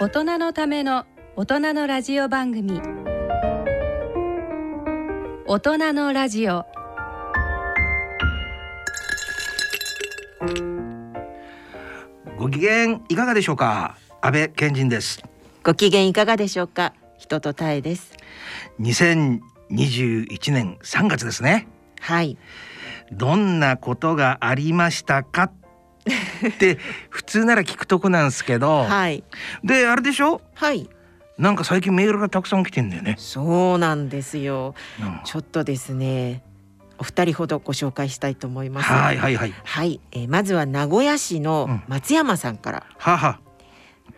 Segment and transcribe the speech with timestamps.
[0.00, 1.04] 大人のための
[1.36, 2.80] 大人のラジオ番組。
[5.46, 6.64] 大人のラジオ。
[12.38, 13.98] ご機嫌いかがでしょうか？
[14.22, 15.22] 安倍健人です。
[15.62, 16.94] ご機嫌いかがでしょうか？
[17.18, 18.14] 人とたえです。
[18.80, 19.42] 2021
[20.50, 21.68] 年3月ですね。
[22.00, 22.38] はい。
[23.12, 25.52] どんなことがありましたか？
[26.48, 26.78] って
[27.08, 29.24] 普通なら聞くとこなんですけど、はい。
[29.64, 30.40] であれでしょ？
[30.54, 30.88] はい。
[31.38, 34.74] なんか最近メールがたくさん来てんだよね、そうなんですよ。
[35.00, 35.20] うん。
[35.24, 36.42] ちょっとですね
[36.98, 38.92] お二人ほどご紹介したいと思います。
[38.92, 39.54] はいはいはい。
[39.64, 43.40] はい、えーまずは名古屋市の松山さんから、はは。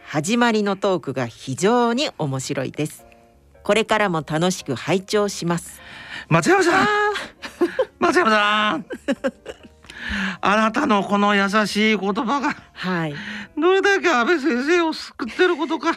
[0.05, 3.07] 始まりのトークが非常に面白いです。
[3.63, 5.81] これからも楽しく拝聴します。
[6.29, 6.83] 松山さん！
[6.83, 6.89] あ
[8.01, 8.85] 松山さん
[10.41, 13.15] あなたのこの優しい言葉がーはい。
[13.57, 15.93] どれだけ安倍先生を救ってることか。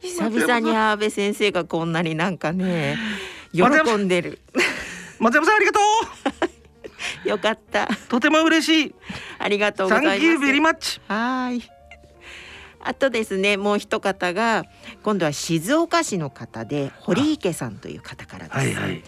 [0.00, 2.96] 久々に安倍先生がこんなになんかね
[3.52, 3.62] 喜
[3.96, 4.40] んでる。
[5.18, 5.80] 松山さんありがと
[7.28, 7.84] よかった。
[7.84, 8.94] うとても嬉しい。
[9.38, 10.18] ありがとうごサざいます。
[10.18, 11.62] ンキューベリーマッチはい。
[12.82, 14.64] あとですね、もう一方が
[15.02, 18.56] 今度は静岡市の方で堀池さんという方からです。
[18.56, 19.02] はいはいはい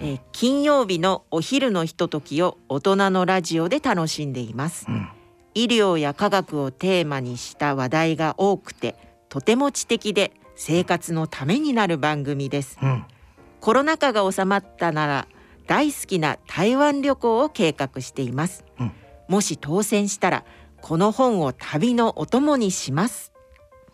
[0.00, 4.86] えー金曜日のお昼のひとときを大人のラジオで楽しんでいます。
[4.88, 5.08] うん。
[5.54, 8.96] 医療や科学をテーマにした話題が多くて、
[9.28, 12.78] とても知的で生活のためになる番組です。
[12.82, 13.04] うん。
[13.60, 15.26] コロナ禍が収まったなら
[15.66, 18.92] 大好きな台湾旅行を計画しています、うん。
[19.28, 20.44] もし当選したら
[20.82, 23.32] この本を旅のお供にします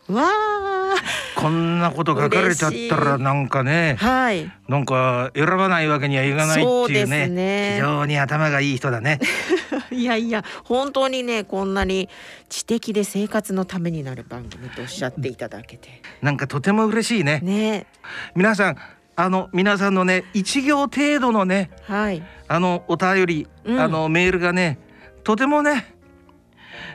[0.09, 0.95] わあ。
[1.37, 4.51] こんなこと書かれちゃったらなんかねはい。
[4.69, 7.73] なんか選ばないわけにはいかないっていうねね。
[7.77, 9.21] 非常に頭がいい人だね。
[9.91, 12.09] いやいや本当にねこんなに
[12.49, 16.03] 知的で生活のためになる番組とおっしゃっていただけて。
[16.21, 17.41] なんかとても嬉しいね。
[17.43, 17.87] ね。
[18.35, 18.77] 皆さん
[19.17, 22.23] あの皆さんのね一行程度のねはい。
[22.49, 23.81] あのお便り、うん。
[23.81, 24.79] あのメールがね
[25.25, 25.95] とてもね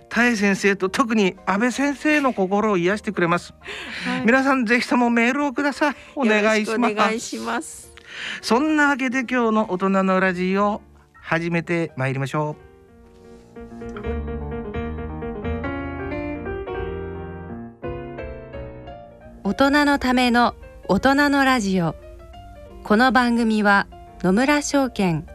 [0.10, 3.54] 田江先生と特に安倍先生の心を癒してくれます、
[4.06, 4.26] はい。
[4.26, 5.96] 皆さんぜひともメールをください。
[6.16, 6.94] お願いします。
[6.94, 7.94] くお願いします。
[8.42, 10.82] そんなわけで今日の大人のラジオ
[11.14, 12.56] 始めてまいりましょ
[19.44, 20.56] 大人のための
[20.88, 21.96] 大人のラジオ。
[22.86, 23.88] この番組は
[24.22, 25.26] 野村証券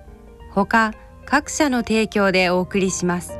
[0.53, 0.95] ほか
[1.27, 3.40] 各社の提供でお送りします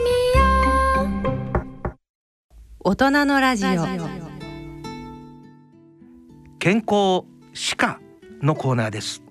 [2.83, 3.69] 大人のラジオ。
[3.73, 3.75] う
[6.57, 7.99] 健康歯科
[8.41, 9.21] のコーナーです、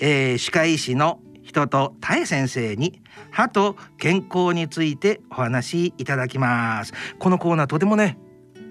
[0.00, 3.00] えー、歯科医師の人と田江先生に
[3.30, 6.92] 歯と健康についてお話しいただきます。
[7.20, 8.18] このコーナーとてもね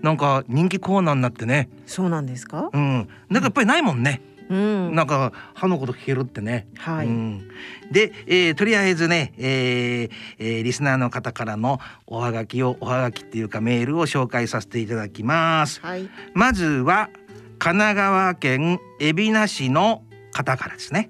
[0.01, 1.69] なんか人気コーナーになってね。
[1.85, 2.69] そうなんですか？
[2.73, 3.07] うん。
[3.29, 4.21] なんかやっぱりないもんね。
[4.25, 6.67] うんなんか歯のこと聞けるってね。
[6.77, 7.49] はい、うん、
[7.91, 15.79] で、えーとりあえずね、えーえーリスナーの方からのおはがきをおはがきっていうかメールを紹介させていただきます。
[15.81, 17.09] はいまずは
[17.59, 21.09] 神奈川県海老名市の方からですね。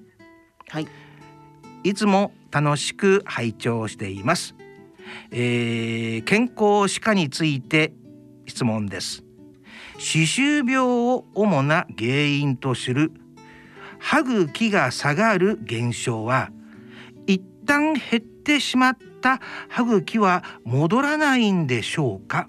[0.69, 0.87] はい
[1.83, 4.55] いつも楽しく拝聴しています。
[5.31, 7.93] えー健康歯科について
[8.45, 9.23] 質問です。
[9.97, 13.11] 歯周病を主な原因とする
[14.01, 16.49] 歯茎が下がる現象は
[17.27, 19.39] 一旦減ってしまった
[19.69, 22.47] 歯茎は戻らないんでしょうか？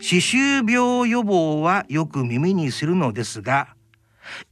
[0.00, 3.76] 歯周病予防はよく耳にするのですが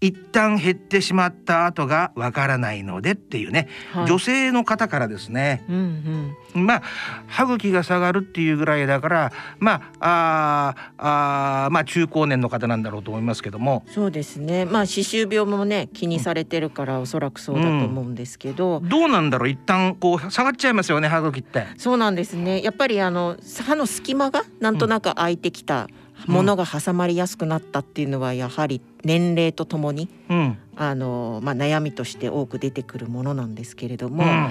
[0.00, 4.06] 一旦減ってしまった後がわからないのでっていうね、はい。
[4.06, 5.64] 女性の方からですね。
[5.68, 6.66] うんうん。
[6.66, 6.82] まあ
[7.26, 13.84] 歯茎が下がるっていうぐらいだからまああーあーまあ中高年の方なんだろうと思いますけども。
[13.88, 14.64] そうですね。
[14.64, 21.64] まあ歯周病もね気にされてるからおそらくそうだと思うんですけど、どうなんだろう一旦こう下がっちゃいますよね歯茎って。
[21.76, 22.62] そうなんですね。
[22.62, 23.36] やっぱりあの
[23.66, 25.88] 歯の隙間がなんとなく空いてきたも
[26.26, 30.58] のが挟まりやすくなったっていうのはやはり年齢とともにうん。
[30.76, 34.50] あの、まあ、悩みとして多く出てくるものなんですけれども、うん。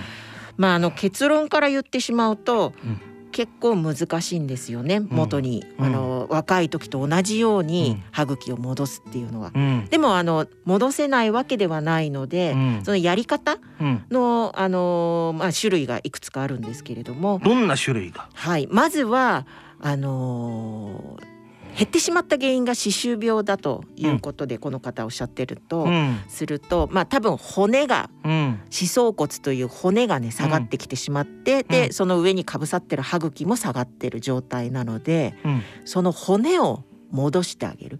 [0.57, 3.01] まあ、あの結論から言ってしまうと、うん。
[3.29, 5.85] 結構難しいんですよね元に、うん。
[5.85, 8.03] あの若い時と同じよううにん。
[8.11, 9.51] 歯茎を戻すっていうのは。
[9.53, 9.85] うん。
[9.89, 12.81] でもあの戻せないわけではないので、うん。
[12.83, 14.03] そのやり方うん。
[14.09, 18.27] の、あのまあ、種類がいくつかあるんですけれども、どんな種類が？
[18.33, 19.45] はい、まずは
[19.79, 21.36] あのー
[21.77, 26.19] 減ってしまった原因が歯周病だということで、この方おっしゃってると、うん。
[26.27, 28.59] するとまあ多分骨がうん。
[28.71, 31.93] 歯槽骨という骨がね下がってきてしまって、で、うん。
[31.93, 35.61] その上にかぶさってる歯茎も下がってる状態なのでうん。
[35.85, 37.99] その骨を戻してあげる。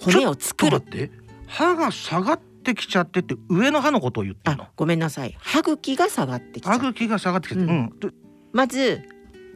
[0.00, 0.82] 骨を作る。
[1.46, 5.36] 歯が下がってきちゃってって上の歯のことを言ってごめんなさい。
[5.38, 6.78] 歯茎が下がってきちゃう。
[6.78, 7.92] 歯茎が下がってきて、ううん。
[8.52, 9.02] まず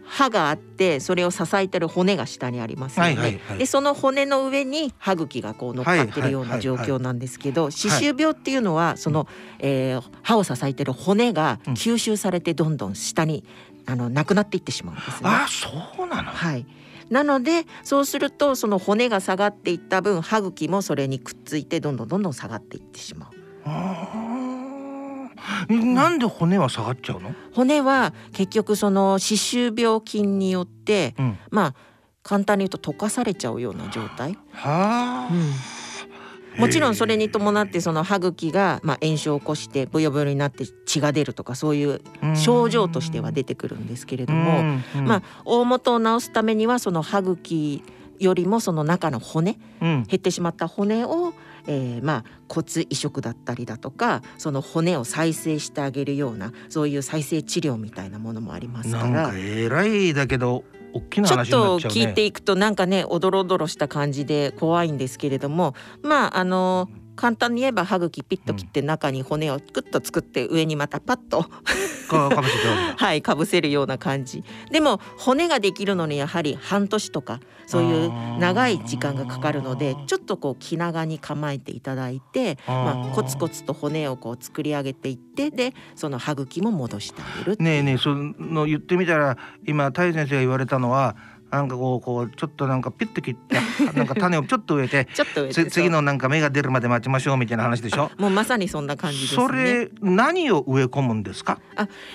[0.07, 3.59] 歯があってそれを支えてる骨が下にありますよね、はいはいはい。
[3.59, 9.27] でその骨の上に歯茎がこう乗っかってるような状況なんですけど歯周病っていうのはその、
[9.59, 11.75] えー歯を支えてる骨がうん。
[11.75, 13.45] 吸収されてどんどん下に
[13.87, 15.29] あのなくなっていってしまうんですね。
[15.31, 16.31] あそうなの？
[16.31, 16.67] はい。
[17.11, 23.31] なのでそうするとその骨が下がっていった分歯茎もそれにくっついてどんどんどんどん下がっていってしまう。
[25.69, 31.75] なんで骨は下がっちゃうの、骨は結局その歯周病菌によってうん、まあ
[32.23, 34.39] 簡単に言うと溶かされちゃうような状態。
[34.53, 35.31] はあ、
[36.59, 42.01] もちろんそれに伴ってその歯茎がまあ炎症を起こしてブヨブヨになって血が出るとかそういう
[42.35, 44.63] 症状としては出てくるんですけれども、
[45.03, 47.83] まあ大元を治すためにはその歯茎
[48.19, 50.03] よりもその中の骨あ、うん。
[50.05, 51.35] 減ってしまった骨を、
[51.67, 59.33] えーまあ骨移植だったりだとかその骨を再生してあげるようなそういう再生治療みたいなものもありますからなんか。
[59.37, 62.01] えらいだけど大きなちょっ話になとっちゃうね。
[62.01, 71.47] 聞いていくとなんかねおどろおどろした感じで怖いんですけれどもまああの簡単に言えば歯茎ピッと切って中に骨をグッと作って上にまたパッと。
[72.97, 74.45] はいかぶせるような感じ。
[74.71, 91.17] でも骨ができるのにやはり半年とかそういう長い時間がかかるのでちょっとこう気長に構えていただいてまあ、コツコツと骨をこう作り上げていってでその歯茎も戻してあげるねえねえその言ってみたら今太先生が言われたのは
[91.55, 93.57] なんかこうこうちょっとなんかピッと切って
[93.97, 98.11] なんか種をちょっと植えてちょっと上つ次のなんか芽が出るまで待ちましょうみたいな話でしょ？
[98.19, 99.47] も うまさにそんな感じですね。
[99.47, 101.59] それ何を植え込むんですか？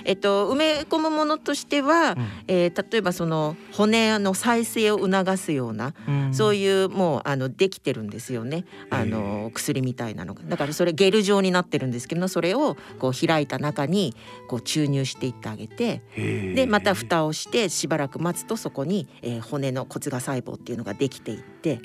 [0.06, 2.26] えっと埋め込むものとしては、うん。
[2.48, 5.94] えー例えばその骨の再生を促すような、
[6.32, 8.64] そういうもうあのできてるんですよね。
[8.90, 10.42] あの薬みたいなのが。
[10.48, 14.16] だからそれゲル状になってるんですけどそれをこう開いた中に
[14.48, 16.02] こう注入していってあげて
[16.56, 21.80] でまた蓋をしてしばらく待つとそこに、えー骨の骨芽細胞っていうのができていって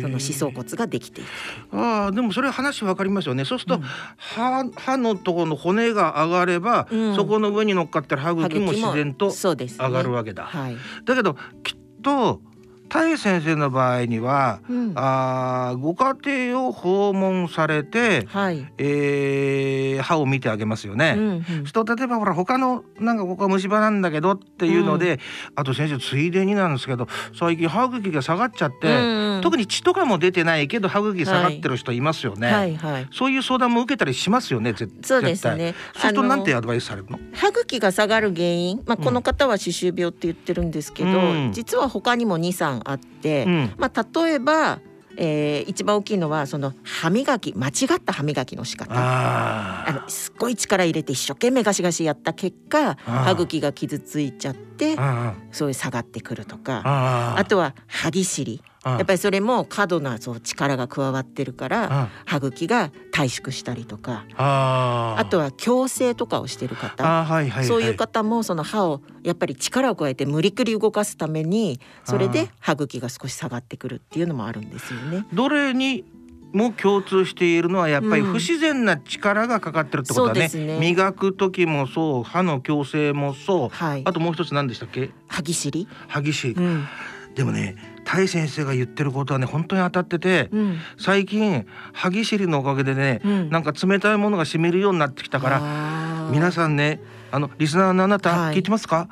[0.00, 1.28] その歯槽骨ができていく。
[1.76, 3.44] ああでもそれ話わかりますよね。
[3.44, 3.82] そうすると、うん。
[4.16, 7.14] 歯歯のところの骨が上がれば、うん。
[7.14, 10.44] そこの上に乗っかってる歯歯茎も自然と上がるわけだ。
[10.44, 12.40] はい、だけどきっと
[12.88, 14.92] 太先生の場合には、うん。
[14.94, 16.16] あーご家
[16.48, 21.14] 庭を訪問されて、はい、えー歯を見てあげますよね。
[21.16, 21.64] うんうん。
[21.64, 25.20] と例えばほら他のなんかここは虫歯なんだけどっていうので、
[25.54, 32.52] あと先生ついでになんですけど最近歯茎が下がっちゃって、うん特に血とかも出てないけど歯茎下がってる人いますよね。
[32.52, 32.76] はい。
[32.76, 33.08] はい。
[33.12, 34.72] そういう相談も受けたりしますよね。
[34.72, 35.74] ぜそうですね。
[35.74, 35.92] 絶対。
[35.94, 37.18] そうするとなんてアドバイスされるの？
[37.32, 41.52] 歯茎が下がる原因、まあ、うんこの方は歯周病って言ってるんですけど、うん。
[41.52, 43.74] 実は他にも23あって、うん。
[43.78, 44.80] まあ、例えば、
[45.18, 48.92] えー一番大きいのはその歯磨き間違った歯磨きの仕方。
[48.94, 52.94] ああのすっごい力入れて一生懸命ガシガシやった結果ー。
[52.96, 56.82] 歯茎が傷ついちゃってあそういう下がってくるとか。
[56.84, 67.26] ああとは歯ぎしりやっぱりそれも過度なそう力が加わってるからあ歯茎が退縮したりとかああとは矯正とかをしてる方。
[67.64, 75.26] そういう方もその歯をやっぱり力を加えて無理くり動かすためにそれで歯茎が少し下がってくるっていうのもあるんですよね。
[75.32, 76.04] どれに
[76.52, 78.32] も共通しているのはやっぱりうん。
[78.32, 80.78] 不自然な力がかかってるってことだね,、そうですね。
[80.78, 83.68] 磨く時もそう歯の矯正もそう。
[83.68, 84.02] はい。
[84.04, 85.10] あともう一つ何でしたっけ？
[85.26, 85.88] 歯ぎしり。
[86.06, 86.86] 歯ぎしりうん。
[87.34, 87.76] でもね
[88.06, 90.78] タイ先生が言ってることはね本当に当たってて、うん。
[90.96, 93.50] 最近歯ぎしりのおかげでね、うん。
[93.50, 97.00] なんか冷たいものが染みるようになってきたからら皆さんね
[97.32, 98.54] あのリスナーのあなた、はい。
[98.54, 99.08] 聞いてますか？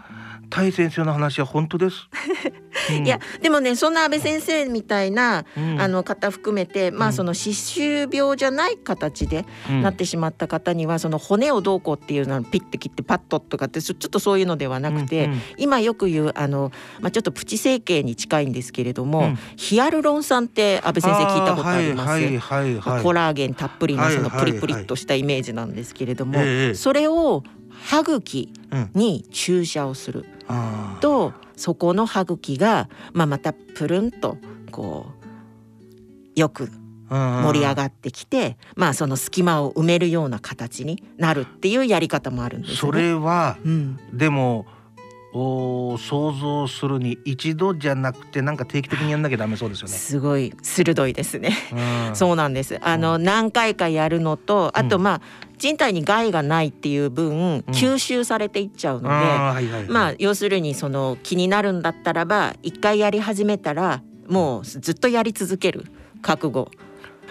[0.49, 2.09] タイ先生の話は本当です、
[2.91, 3.07] うん。
[3.07, 5.81] いやでもねそんな安倍先生みたいな、うん。
[5.81, 7.11] あの方含めてまうん。
[7.11, 9.83] あその歯周病じゃない形でうん。
[9.83, 15.41] なってしまった方にはその骨をどうこうっていうのをピッて切ってパッととかってそちょっとそういうのではなくて、うんうん。
[15.59, 19.38] 今よく言うあの、まあ、ちょっとプチ整形に近いんですけれども、うん。
[19.57, 22.79] ヒアルロン酸って安倍先生聞いたことあります、はいはいはい。
[22.79, 26.75] はいコラーゲンたっぷりのそのはいはいプリプリっとしたイメージなんですけれども、ええ。
[26.75, 28.91] それを歯茎うん。
[28.95, 30.25] に注射をする
[31.01, 34.37] とそこの歯茎が、まあ、またプルンと
[34.71, 35.07] こ
[36.37, 36.71] うよく
[37.09, 42.77] 盛り上がってきて、まあその隙間を埋めるような形になるっていうやり方もあるんですね。
[42.91, 44.67] れはうん、でも
[45.37, 49.95] おー想像するに一度じゃなくてなんか定期的にやんなきゃダメそうですよね。
[49.95, 51.51] すごい鋭いですね。
[51.73, 52.79] うんそうなんです。
[52.81, 55.21] あの何回かやるのと、あとうんまあ
[55.64, 65.87] 人体に害がないっていう分吸収されていっちゃうので、はいはいまあ要するにその気になるんだったらば一回やり始めたらもうずっとやり続ける
[66.21, 66.71] 覚悟。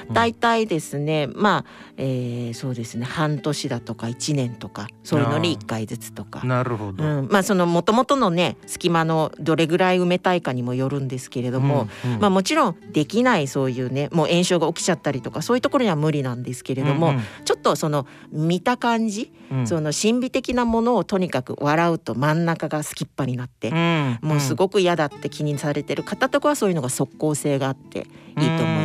[0.07, 0.13] うん。
[0.13, 1.65] 大体ですねまあ、
[1.97, 6.45] えーそうですね半年だとか1年とかそういうのに1回ずつとか。
[6.45, 7.03] なるほど。
[7.03, 12.19] うん、まあその元々のね隙間のどれぐらい埋めたいかにもよるんですけれども、うんうん。
[12.19, 17.21] まあもちろんできないそういうねもう炎症が起きちゃったりとかそういうところには無理なんですけれども、うんうん。
[17.45, 19.67] ちょっとその見た感じ、うん。
[19.67, 24.19] その神秘的なものをとにかく笑うと真ん中がすきっぱになって、うん。
[24.21, 28.05] もうすごく嫌だって気にされてる方とかはそういうのが即効性があっていい
[28.35, 28.82] と思います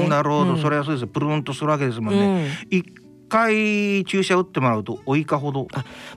[0.00, 0.04] ね。
[0.04, 2.44] うんなるほど、うんそれはそうですプルンとするわけですもんうね。
[2.44, 2.84] ん一、
[3.28, 5.68] 回注射打ってもらうとおいかほど。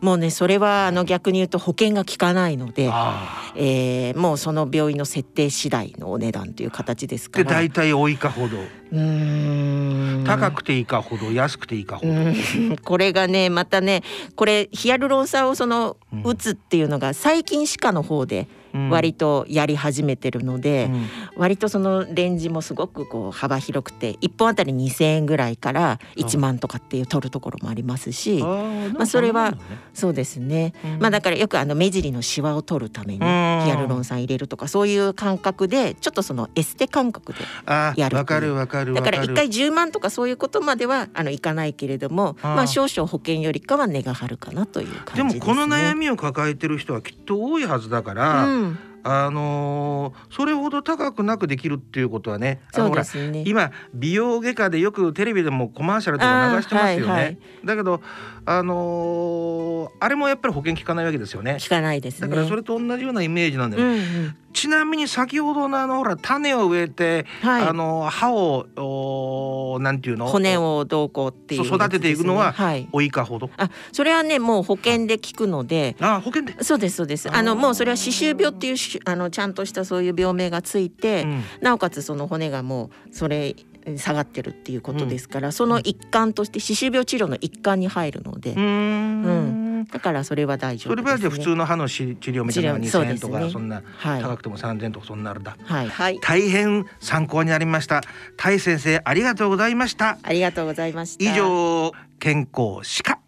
[0.01, 7.55] もうねそれはあの逆に言うと保険が効かないので、あえーもうその病院の設定次第のお値段という形ですかーでら。
[7.59, 8.57] 大体おいかほど。
[8.57, 12.11] うーん高くていいかほど安くていいかほど。
[12.11, 12.35] うん
[12.83, 14.01] これがねまたね
[14.35, 21.05] これヒアルロン酸をそのうん打つっていうのが最近歯科の方でうん割とやり始めてるので、うん。
[21.35, 29.55] 割とそのレンジもすごくこう幅広くて1本あたり2,000円ぐらいから1万とかっていう取るところもありますし、まあそれは
[29.93, 30.99] そうですね、うん。
[30.99, 33.73] まあだからよくあの目尻のシワを取るためにヒうん。
[33.73, 48.62] アルロン酸入れるとかそういう感覚でちょっとそのエステ感覚であやるわかるわかるだわから一回10万とかそういうことまではあのいかないけれどもまあ少々保険よりかは値が張るかなという感じです、ね、でもこの悩みを抱えてる人はきっと多いはずだから、うん、
[49.03, 53.43] あのーそれほど高くなくできるっていうことはねあのそうですね。
[53.45, 57.38] 今美容外科でよくテレビでもコマーシャルとか流してますよね、はいはい。
[57.65, 58.01] だけど
[58.45, 61.57] あのーあれもやっぱり保険効かないわけですよね。
[61.59, 62.27] 聞かないですね。
[62.27, 64.35] だからそれと同じようなイメージなんだよね、うんうん。
[64.51, 67.67] ちなみに先ほどのあのほら種を植えて、はい。
[67.67, 70.27] あの歯をおーなんていうの？
[70.27, 72.88] 骨をどうこうっていうそう育てていくのははい。
[72.91, 73.50] おいかほど？
[73.57, 75.95] あそれはねもう保険で効くので。
[76.00, 76.19] あ。
[76.19, 77.33] 保険で、そうですそうです。
[77.33, 81.43] あのもうそれは歯周病っていうしあのちゃんとしたそういう病名がついて、うん。
[81.62, 83.55] なおかつその骨がもうそれ
[83.97, 89.63] 下がってるっていうことですから、その一環として歯周病治療の一環に入るので、うーん。
[89.91, 91.11] だからそれは大丈それ夫です、ね。
[91.13, 94.21] はじゃあ普通の歯のし治療みたいなのが治療2000円とかそんなはい。
[94.21, 95.57] 高くても3000円とかそんなあるんだ。
[95.63, 95.89] はい。
[95.89, 96.19] はい。
[96.21, 98.01] 大変参考になりました。
[98.37, 100.17] タイ先生ありがとうございました。
[100.23, 101.23] ありがとうございました。
[101.23, 103.19] 以上健康歯科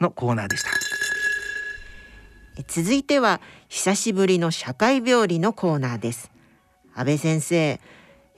[0.00, 0.70] のコーナーでした。
[2.58, 6.30] え続いては久しぶりの社会病理のコーナーです。
[6.94, 7.80] 安倍先生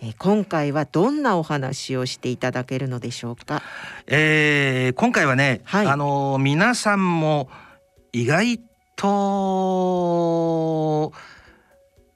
[0.01, 3.63] え今回はどんなお話をしていただけるのでしょうか？
[4.07, 5.87] えー今回はね、はい。
[5.87, 7.49] あのー皆さんも
[8.13, 8.61] 意外
[8.97, 11.13] と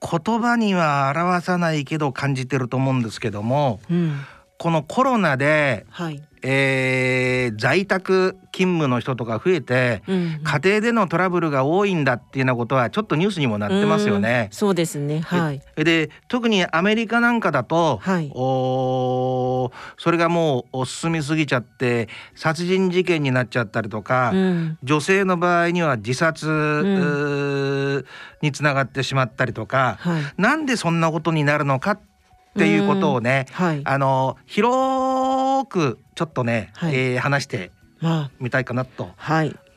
[0.01, 4.19] 言葉には表さないけど感じてると思うんですけどもうん。
[4.59, 14.49] このコロナで、はい、えー在宅勤務の人とか増えてうん家庭でのトラブルが多いんだっていうようなことはちょっとニュースにもなってますよね。
[14.51, 14.55] うん。
[14.55, 15.21] そうですね。
[15.21, 15.61] はい。
[15.75, 18.31] で特にアメリカなんかだと、はい。
[18.35, 24.77] おーそれがもう進みすぎちゃって殺人事件になっちゃったりとか、うん。
[24.83, 28.05] 女性の場合には自殺、うー
[28.41, 30.23] につながってしまったりとか、はい。
[30.37, 32.12] なんでそんなことになるのかって
[32.61, 33.81] いうことをね、はい。
[33.83, 36.95] あの広くちょっとね、はい。
[36.95, 39.11] えー話してまみたいかなと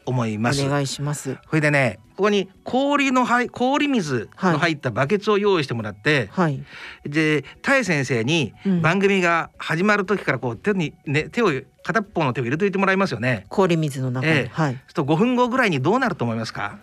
[0.05, 0.69] 思います。
[0.69, 1.39] 願いします。
[1.49, 6.63] それでねここに氷の入氷水の入ったバケツを用意してもらって、はい。
[7.05, 8.83] でタエ先生にうん。
[8.83, 11.51] 番組が始まる時からこう手にね手を
[11.83, 13.47] 片っぽの手を入れといてもらいますよね。
[13.49, 14.51] 氷水の中に、ええ。
[14.53, 14.81] はい。
[14.93, 16.79] と5分後ぐらいにどうなると思いますか？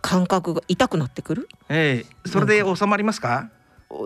[0.00, 1.48] 感覚が痛くなってくる？
[1.68, 2.28] ええ。
[2.28, 3.50] それで収まりますか？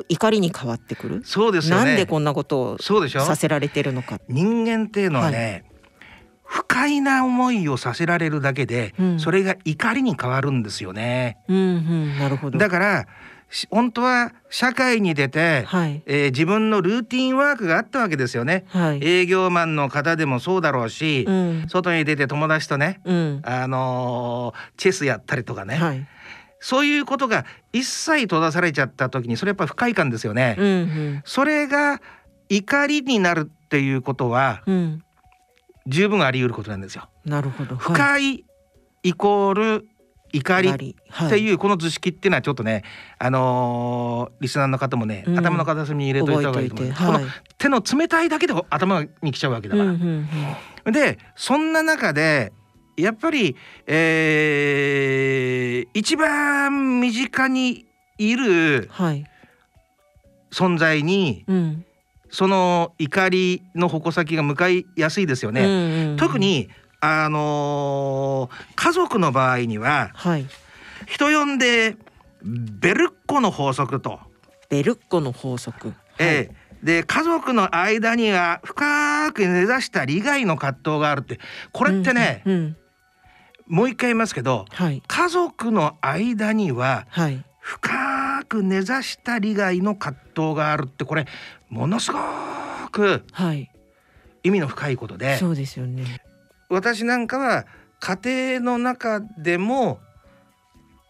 [0.09, 1.23] 怒りに変わってくる？
[1.25, 4.21] そうですよねなんでこんなことをさせられてるのか。
[4.29, 5.65] 人間っていうのはね、
[6.45, 12.59] 不快な思いをさせられるだけで、うんそれが怒りに変わるんですよねうんうんなるほど。
[12.59, 13.07] だから
[13.51, 19.01] し本当は社会に出て、はいえー自分のルーティンワークがあったわけですよねはい。
[19.03, 26.07] 営業マンの方でもそうだろうし、うん外に出て友達とねうんあのーチェスやったりとかね、はい。
[26.63, 30.55] そういうことが一切閉ざされちゃった時にそれやっぱ不快感ですよね。
[30.57, 32.01] うんうんそれが
[32.49, 35.05] 怒りになるっていうことはうん。
[35.89, 37.09] 十分あり得ることなんですよ。
[37.25, 37.75] なるほど。
[37.77, 38.45] 不はい快
[39.03, 39.89] イコール
[40.33, 40.73] 怒りっ
[41.11, 42.85] はいていうこの図式っていうのはちょっとね、
[43.19, 47.03] あのーリスナーの方もね、うん頭の片隅に入れといた方がいいと思います。
[47.03, 49.91] 覚えといてこの手の冷たいだけで頭に来ちゃうわけだから。
[49.91, 50.29] うんうん
[50.87, 52.53] うんでそんな中で
[52.97, 53.57] やっぱり、
[53.87, 57.87] えー一番身近に
[58.19, 59.25] いるはい。
[60.53, 61.85] 存在にうん。
[62.31, 65.61] その怒りの矛先が向かいやすいですよね。
[65.63, 66.39] うんうんうん特。
[66.39, 66.71] に
[67.01, 70.47] あのー家族の場合にははい。
[71.07, 71.97] 人呼んで
[72.43, 74.21] ベルッコの法則と、
[74.69, 75.95] ベルッコの法則。
[76.19, 81.39] ええで家族の間には深く根ざした利害の葛藤があるって
[81.71, 82.77] これってね、うんうん。
[83.67, 85.03] もう一回言いますけどはい。
[85.07, 87.45] 家族の間にははい。
[87.61, 91.27] 深く根ざした利害の葛藤があるってこれ
[91.69, 92.19] ものすご
[92.91, 93.71] くはい。
[94.43, 96.21] 意味の深いことでそうですよね。
[96.69, 97.67] 私なんかは
[98.01, 100.01] 家庭の中でも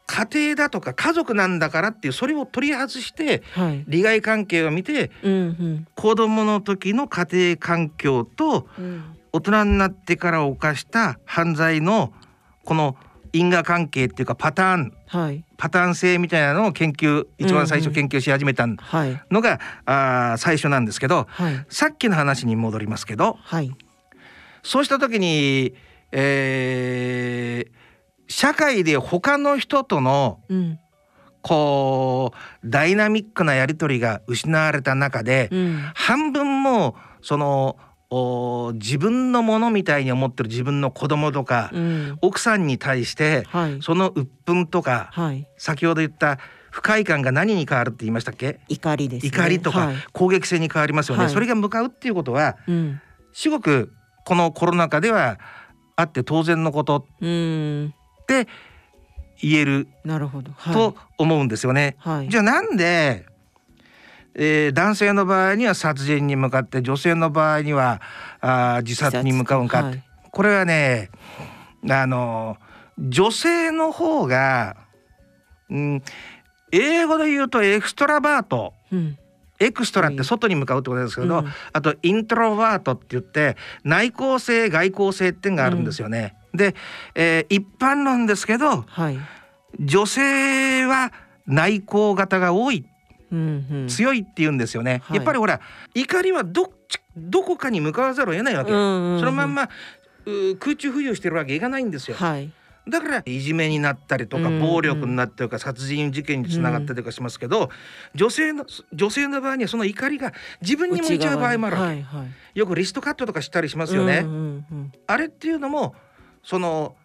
[0.07, 3.85] 家庭だとか家族なんだからっていうそれを取り外してはい。
[3.89, 5.87] 利害関係を見てうんうん。
[5.97, 9.05] 子供の時の家庭環境とうん。
[9.35, 12.13] 大人になってから犯した犯罪の
[12.65, 12.97] この
[13.33, 15.45] 因果関係っていうかパターンはい。
[15.57, 19.23] パターン性みたいなのを研究一番最初研究し始めたはい。
[19.31, 21.67] のが、あー最初なんですけどはい。
[21.69, 23.71] さっきの話に戻りますけどはい。
[24.63, 25.75] そうした時に、
[26.13, 27.83] えー
[28.29, 30.79] 社会で他の人とのうん。
[31.43, 35.83] こうダイナミックなやり取りが失われた中で、うん。
[35.95, 37.77] 半分もそのお
[38.75, 42.19] 自分のものみたいに思ってる自分の子供とか、うん。
[42.21, 43.79] 奥さんに対してはい。
[43.81, 45.49] その鬱憤とかはい。
[45.57, 46.39] 先ほど言った
[46.71, 48.61] 不快感が何に変わるって言いましたっけ？
[48.69, 49.29] 怒りですね。
[49.31, 49.97] 怒りとかはい。
[50.13, 53.01] 攻撃性に変わりますよね、はいそれが向かうっていうことはうん。
[53.33, 53.93] 至極
[54.27, 55.39] このコロナ禍では
[55.97, 57.95] あって当然のことうん。
[58.23, 58.47] って
[59.41, 59.89] 言える。
[60.73, 61.97] と思うんですよね。
[61.99, 62.29] はい。
[62.29, 63.27] じゃあなんで、
[64.35, 68.01] えー男性の場合には殺人に向かって女性の場合には
[68.41, 71.11] あー自殺に向かうんかって、はいこれはね
[71.91, 72.57] あの
[72.99, 74.77] 女性の方が、
[75.69, 76.03] うん、
[76.73, 79.19] 英語で言うとエクストラバートうん。
[79.61, 86.35] エクストラって外に向かうってことですけど、うんあとイントロバートって言って内向性外向性っていうのがあるんですよね。
[86.55, 86.75] で、
[87.15, 89.19] えー一般論ですけどはい。
[89.79, 91.13] 女性は
[91.47, 92.92] 内向型が多いうんうん。
[93.89, 95.03] 強いって言うんですよね。
[95.05, 95.61] はいやっぱりほら
[95.95, 98.73] 怒りはどっちどこかに向かわざるを得ないわけ。
[98.73, 99.69] うんうんうんそのまんま
[100.25, 102.17] う空中浮遊してるわけいかないんですよ。
[102.17, 102.51] はい。
[102.89, 107.71] だからいじめになったりとかうんうん暴力になったりとか殺人事件につながったりとかしますけど、
[108.15, 112.59] 女性の女性の場合にはその怒りが自分に向いちゃう場合もあるわけ、はいはい。
[112.59, 115.95] よくリストカットとかしたりしますよね、うんうんうんあれっていうのも
[116.43, 116.97] その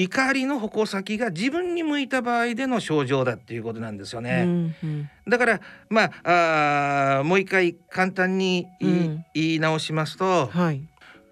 [0.00, 5.10] 怒りの矛先が自分に向いた場合での症状だっていうことなんですようね、んうん。
[5.26, 9.24] だからまあもう一回簡単に言い,、うん。
[9.34, 10.82] 言い直しますとはい。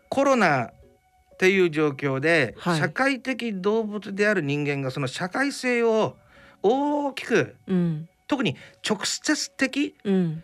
[0.09, 0.73] コロナっ
[1.39, 2.79] ていう状況で、はい。
[2.81, 6.17] 社会的動物である人間がその社会性を
[6.63, 8.09] 大きくうん。
[8.27, 10.43] 特に直接的うん。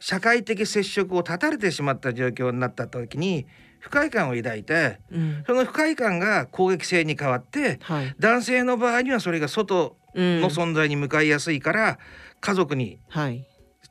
[0.00, 3.46] 社会的接触を断たれてしまった状況になった時に
[3.78, 5.44] 不快感を抱いてうん。
[5.46, 8.14] その不快感が攻撃性に変わってはい。
[8.18, 11.98] 男性の場合にはそれが外うんの存在に向かいやすいから
[12.40, 13.44] 家族にはい。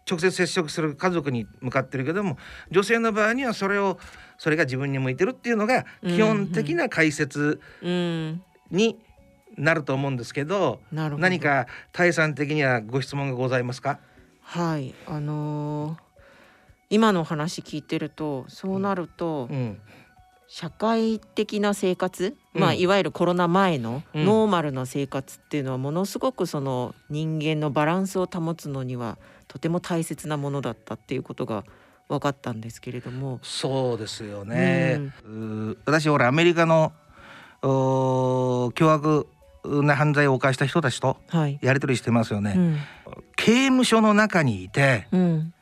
[0.10, 2.38] 直接接触する家族に向かってるけども
[2.71, 4.00] 女性の場合にはそれを
[4.38, 8.41] それが自分に向いてるっていうのが基本的な解説うん。
[8.71, 8.97] に
[9.58, 11.21] なると思うんですけど、なるほど。
[11.23, 11.39] 何。
[11.39, 14.00] か大さん的にはご質問がございますか？
[14.41, 14.93] はい。
[15.08, 16.07] あのー
[16.89, 19.80] 今の話聞いてるとそうなると、うん
[20.50, 29.17] 社会的な生活、うんまあいわゆるコロナ前のうんノーマルな生活っていうのはものすごくその人間のバランスを保つのには
[29.50, 31.65] とても大切なものだったっていうことが
[32.08, 33.39] 分かったんですけれども。
[33.43, 36.93] そうですよね、うー私ほらアメリカの
[37.62, 41.60] おー共和国な犯罪を犯した人たちとはい。
[41.62, 42.78] やり取りしてますよね、うん。
[43.36, 45.54] 刑務所の中にいてうん。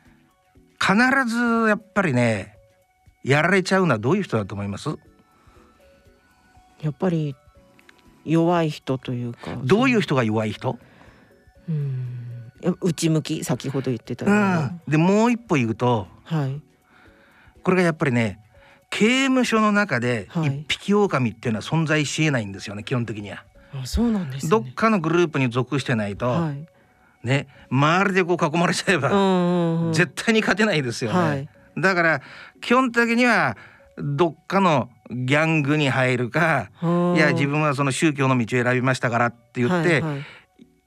[0.85, 0.95] 必
[1.25, 2.57] ずやっぱりね
[3.23, 4.89] やられちゃうのはどういう人だと思います？
[6.81, 7.35] やっぱり
[8.23, 9.57] 弱い人というか。
[9.63, 10.77] どういう人が弱い人、
[11.67, 12.51] うん。
[12.81, 16.61] 内向き先ほど言ってたようんでもう一歩言うとはい。
[17.63, 18.39] これがやっぱりね
[18.91, 23.43] 刑務所の中ではい一匹狼っていうのは存在しえないんですよね基本的には。
[23.73, 24.49] あそうなんですね。
[24.51, 26.67] どっかのグループに属してないと、はい。
[27.25, 29.09] ね周りでこう囲まれちゃえば。
[29.91, 31.19] 絶対に勝てないですよね。
[31.19, 32.21] はいだから
[32.61, 33.57] 基本的には
[33.97, 40.25] どっかのギャングに入るか、いや自分はその宗教の道を選びましたからって言って、はいはい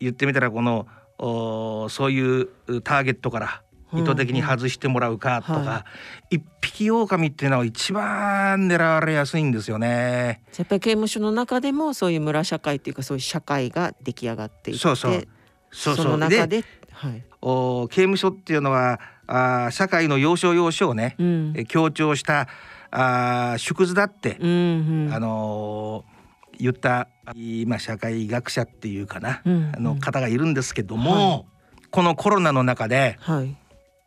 [0.00, 0.86] 言ってみたらこの
[1.18, 2.46] おそういう
[2.82, 5.86] ターゲットから意図的に外してもらうかとか、うんは
[6.30, 10.42] 一匹狼っていうのは一番狙われやすいんですよね。
[10.56, 15.28] やっぱり刑務所の中でもそういう村社会っていうかそういう社会が出来上がっていってそうそう
[15.70, 17.22] そうそのそう中ではい。
[17.40, 21.52] お刑務所っていうのはあー社会の要所要所をね、うん。
[21.56, 22.48] え強調した
[22.90, 25.14] あー縮図だって、うんうん。
[25.14, 26.18] あのー
[26.60, 31.46] 言った今社会学者っていうかな、うんあの方がいるんですけども、
[31.92, 33.56] このコロナの中ではい。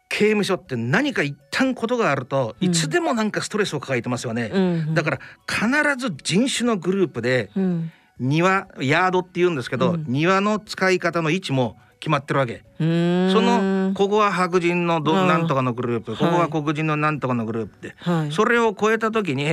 [0.09, 2.67] 刑務所って何か一旦ことがあると、うん。
[2.67, 4.51] いつでもなんかストレスを抱えてますよね。
[4.53, 4.93] うん。
[4.93, 10.05] だから必ず人種のグループでうん庭ヤードって言うんですけど、うん。
[10.07, 12.63] 庭の使い方の位置も決まってるわけ。
[12.77, 15.27] そのここは白人のどうん。
[15.27, 18.31] なんとかのグループ、ここははい黒人のなんとかのグループって、はい。
[18.31, 19.45] それを超えた時に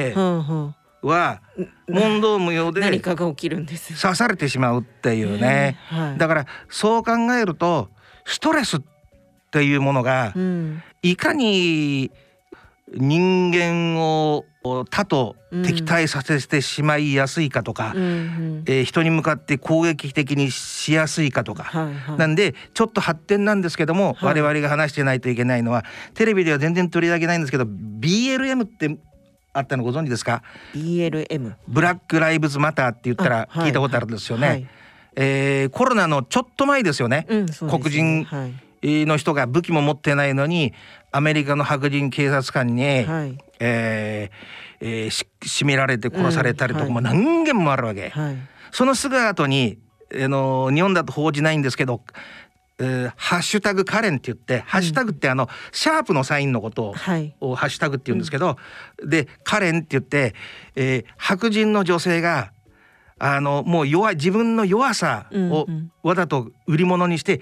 [1.02, 1.40] は
[1.88, 5.78] 問答無用で何かが起きるんです刺されてしまうっていうね。
[5.88, 6.18] はい。
[6.18, 7.88] だからそう考えると
[8.24, 8.80] ストレスっ
[9.50, 10.82] ていうものがうん。
[11.02, 12.10] いかに
[12.94, 18.64] 人間を他と敵対させてしまいやすいかとか、うんうん。
[18.66, 21.64] えー人に向かって攻撃的にしやすいかとか。
[21.64, 22.18] はいはい。
[22.18, 24.40] なんでちょっと発展なんですけども、はい。
[24.40, 28.98] 我々が話してないといけないのはテレビでは全然取り上げないんですけど BLM って
[29.52, 30.42] あったのご存知ですか
[30.74, 34.46] ？BLM ブラック・ライブズ・マターって言ったら聞いたことあるんですよね。
[34.48, 34.66] はい。
[35.16, 37.52] えーコロナのちょっと前ですよね、うんね。
[37.58, 38.52] 黒人はい。
[38.80, 40.72] の人が武器も持ってないのに
[41.10, 43.38] アメリカの白人警察官に、はい。
[43.60, 48.10] えーえーし締められて殺されたりとかうんも何件もあるわけ。
[48.10, 48.36] はい。
[48.70, 49.78] そのすぐ後に、
[50.14, 52.02] あの日本だと報じないんですけど、
[52.78, 57.34] えーハッシュタグカレンって言って、ハッシュタグってあのシャープのサインのことを,、はい。
[57.40, 58.56] ハッシュタグって言うんですけど、
[59.04, 60.34] でカレンって言って、
[60.76, 62.52] えー白人の女性が
[63.18, 65.38] あのもう弱い自分の弱さをう
[65.72, 65.92] んうん。
[66.04, 67.40] わざと売り物にして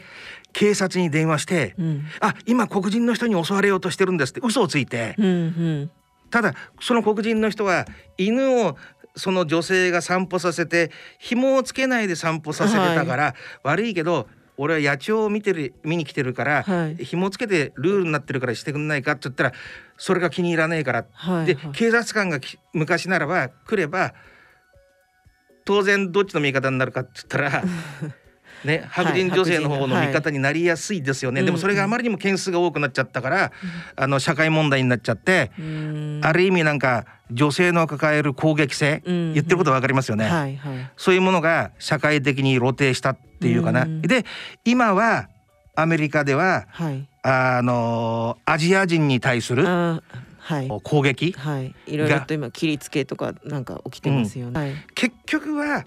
[0.57, 2.05] 警察に電話して、うん。
[2.19, 5.91] あ今黒人の人に襲われようとしてるんですって嘘をついて、うんうん。
[6.31, 7.85] ただその黒人の人は
[8.17, 8.79] 犬を
[9.17, 17.05] その女性が散歩させて紐をつけないで散歩させてたから、悪いけど俺は野鳥を見てる見に来てるから、はい。
[17.05, 19.53] 紐つけてルールになってるからしてくんないかって言ったら
[19.99, 21.73] それが気に入らねえから、ではいはい。
[21.73, 24.15] 警察官がき昔ならば来れば
[25.67, 27.63] 当然どっちの味方になるかって言ったら。
[28.67, 33.53] ね、白人女性の方の味方になりやすいですよね、はいでもそれがあまりにも件数が多くなっちゃったから、
[33.95, 36.21] あの社会問題になっちゃって、うん。
[36.23, 39.33] ある意味なんか女性の抱える攻撃性、うん。
[39.33, 40.91] 言ってることわかりますよね、はいはい。
[40.97, 44.03] そういうものが社会的に露呈したっていうかな、うん。
[44.03, 44.25] で
[44.65, 45.29] 今は
[45.77, 47.09] アメリカでははい。
[47.23, 50.03] あのアジア人に対するあ
[50.39, 50.69] はい。
[50.83, 51.75] 攻撃はい。
[51.87, 54.75] いろいろと今切りつけとかなんか起きてますよね、はい。
[54.95, 55.85] 結局は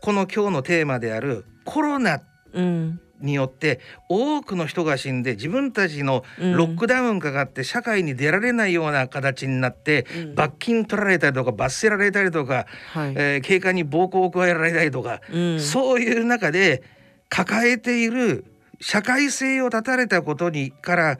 [0.00, 2.22] この今日のテーマであるコロナ
[2.54, 3.00] うん。
[3.20, 10.34] によって多くの人が死んで自分たちのロックダウンかかって社会に出られないような形になって、うん。
[10.34, 15.60] 罰金取られたりとか罰せられたりとか、はい、えー警官に暴行を加えられたりとか、うん。
[15.60, 16.82] そういう中で
[17.28, 18.44] 抱えている
[18.80, 21.18] 社会性を断たれたことにから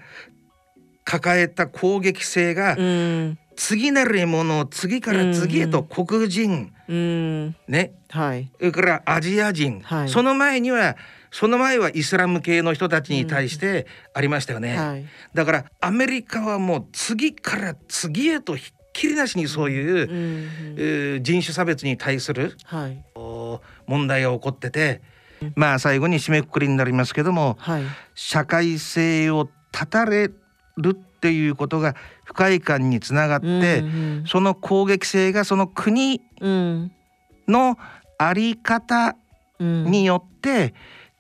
[1.05, 7.57] 抱えた攻撃性が、うん次なる獲物を次から次へと黒人、うん。
[7.67, 7.93] ね。
[8.09, 8.53] はい。
[8.57, 10.09] それからアジア人、はい。
[10.09, 10.97] その前には
[11.33, 14.77] その前はイスラム系の人たちに対してありましたよね。
[14.79, 15.05] はい。
[15.35, 23.05] だからアメリカはもう次から次へとひっきりなしにそういう、う人種差別に対するはい。
[23.17, 25.03] お問題が起こってて、
[25.57, 27.83] まあ最後に締めくくりになりますけどもはい。
[28.15, 30.31] 社会性を断たれ
[30.77, 36.93] るっていうことが不快感につながって、うんその攻撃性がその国うん
[37.49, 37.77] の
[38.19, 39.17] あり方
[39.59, 39.85] うん。
[39.87, 40.73] によって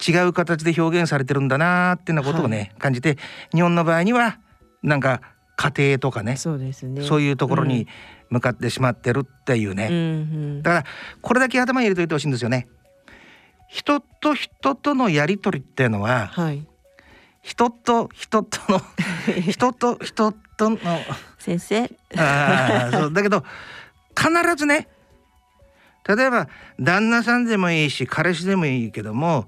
[0.06, 3.18] 違う形で表現されてるんだなーっていうようなことをね、感じて
[3.52, 4.38] 日本の場合には
[4.84, 5.20] なんか
[5.56, 7.02] 家庭とかねそうですね。
[7.02, 7.88] そういうところに
[8.30, 9.98] 向かってしまってるっていうね、うんう
[10.58, 10.62] ん。
[10.62, 10.84] だから
[11.20, 12.68] これだけ頭に入れといてほしいんですよね。
[13.68, 16.64] 人と人とのやり取りっていうのははい
[17.48, 18.82] 人と人との
[19.40, 20.78] 人と人との。
[21.38, 21.90] 先生。
[22.14, 23.12] あーそう。
[23.12, 23.42] だけど
[24.14, 24.86] 必ずね
[26.06, 29.46] 例えば旦那さんでもいいし彼氏でもいいけども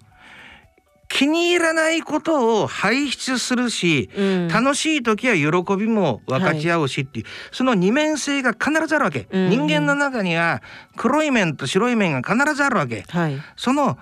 [1.08, 4.48] 気に入らないことを排出するし、うん。
[4.48, 9.50] 楽しい時は喜びも分かち合うしっていう、その二面性が必ずあるわけ、うん。
[9.50, 10.62] 人間の中には
[10.96, 13.04] 黒い面と白い面が必ずあるわけ。
[13.08, 13.42] はい。
[13.56, 13.98] その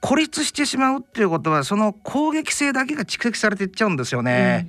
[0.00, 4.66] 孤立してしまうっていうことはその攻撃性だけが蓄積されていっちゃうんですよね、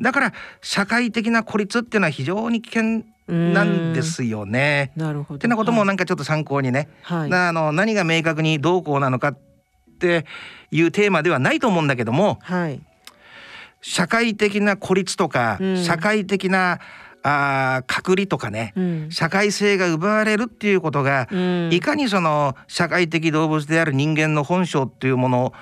[0.00, 0.32] だから
[0.62, 4.92] 社会的な孤立っていうのは非常に危険うんなんですよね。
[4.96, 5.36] なるほど。
[5.36, 7.30] ってなこともはいなんかちょっと参考にね、はい。
[7.30, 9.38] なあの何が明確にどうこうなのかっ
[9.98, 10.26] て
[10.70, 12.80] いうテーマではないと思うんだけどもはい。
[13.80, 15.84] 社会的な孤立とか、うん。
[15.84, 16.80] 社会的な
[17.26, 19.10] あー隔離とかね、うん。
[19.10, 21.70] 社会性が奪われるっていうことが、うん。
[21.72, 25.52] いかにその社会的動物である人間の本性っていうもの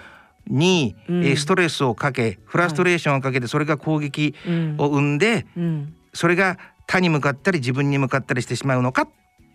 [0.49, 1.25] に、うん。
[1.25, 4.75] えーストレスをかけフラストレーションをかけてそれが攻撃うん。
[4.79, 5.95] を生んで、うん。
[6.13, 9.09] それが他に向かったり自分に向かったりしてしまうのかっ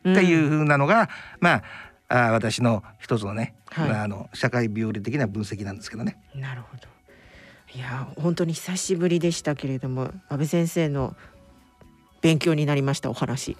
[0.03, 1.09] ていうふうなのが、
[1.41, 1.63] まあ
[2.07, 3.89] あー私の一つのね、はい。
[3.89, 6.17] まああの社会病理的な分析なんですけどね。
[6.33, 6.87] なるほど。
[7.75, 11.17] いや本当に久しぶりでしたけれども安倍先生の
[12.27, 13.55] 勉強になりましたお話。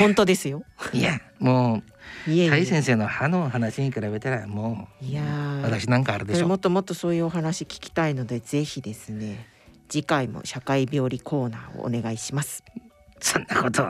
[0.00, 0.64] 本当ですよ。
[0.92, 1.82] いやも
[2.26, 2.50] いうえいえ。
[2.50, 5.22] 大先生の歯の話に比べたらもいや
[5.62, 6.48] 私なんかあるでしょ。
[6.48, 6.58] もっ。
[6.58, 9.46] ともっとそういうお話聞きたいのでぜひですね
[9.88, 12.64] 次回も社会病理コーナーをお願いします。
[13.20, 13.86] そんなこと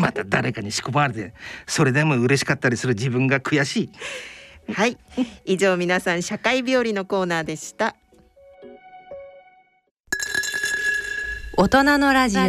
[0.00, 1.34] また誰かに仕込まれて
[1.66, 3.90] それでも嬉しかったりする自分が悔し
[4.68, 4.72] い。
[4.72, 4.98] はい。
[5.44, 7.94] 以上皆さん社会病理のコーナーでした
[11.58, 12.42] 大人のラジオ。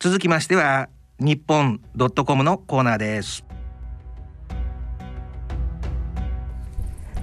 [0.00, 0.88] 続きましては
[1.20, 3.44] 日本ドットコムのコーナーです。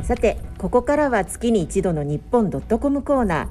[0.04, 3.50] さてここからは月に一度の日本ドットコムコーナ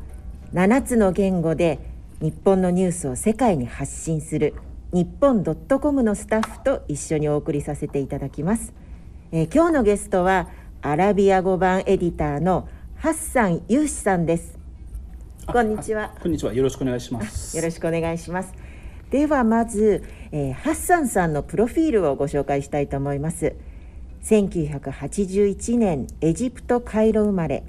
[0.55, 0.69] ー。
[0.69, 1.79] 7つの言語で
[2.23, 4.55] 日本のニュースを世界に発信する
[4.95, 8.73] 日本ドットコムのスタッフと一緒にお送りさせていただきます、
[9.33, 10.49] えー今日のゲストは
[10.81, 14.58] アラビア語版エディターのハッサンユーシさんです
[15.51, 16.13] こんにちは。
[16.15, 16.53] あこんにちは。
[16.53, 17.57] よろしくお願いします。
[17.57, 18.53] よろしくお願いします。
[19.11, 23.55] ではまず、えーハッサンさんのプロフィールをご紹介したいと思います。
[24.25, 27.63] 1981年エジプトカイロ生まれ。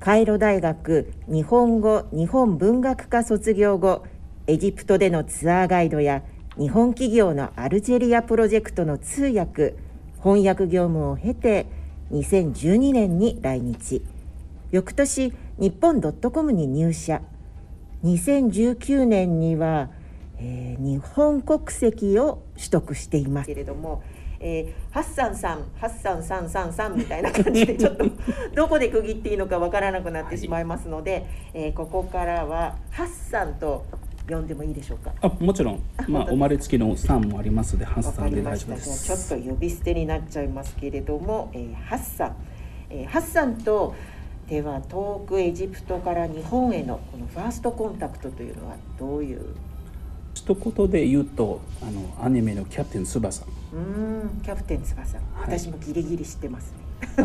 [0.00, 4.04] カイロ大学日本語日本文学科卒業後
[4.46, 6.22] エジプトでのツアーガイドや
[6.56, 9.74] 日本企業のアルジェリアプロジェクトの通訳
[10.22, 11.66] 翻訳業務を経て
[12.10, 14.02] 2012年に来日
[14.70, 17.22] 翌年日本ドットコムに入社
[18.04, 19.90] 2019年には、
[20.38, 24.02] えー日本国籍を取得していますけれども、
[24.38, 28.04] えーハッサンさんハッサンさんさんさんみたいな感じでちょっと
[28.54, 33.84] どこで区切っていいのかわからなくなってしまいますので、えーここからはハッサンと
[34.28, 35.12] 呼んでもいいでしょうか？
[35.22, 35.80] あ、もちろん。
[36.06, 39.28] まあ、生まれつきのさんもありますので、ハッわサンで大丈夫でたじゃあちょっす。
[39.30, 42.36] と呼び捨てになっちゃいますけれども、えーハッサン、
[42.90, 43.94] えーハッサンと
[44.48, 49.40] では遠くエジプトから日本へのこのファーストコンタクトというのはどういう？
[50.34, 53.44] 一言で言うと、あのアニメのキャプテン翼。
[53.44, 55.26] うーんキャプテン翼、はい
[55.58, 56.78] 私もギリギリ知ってますね。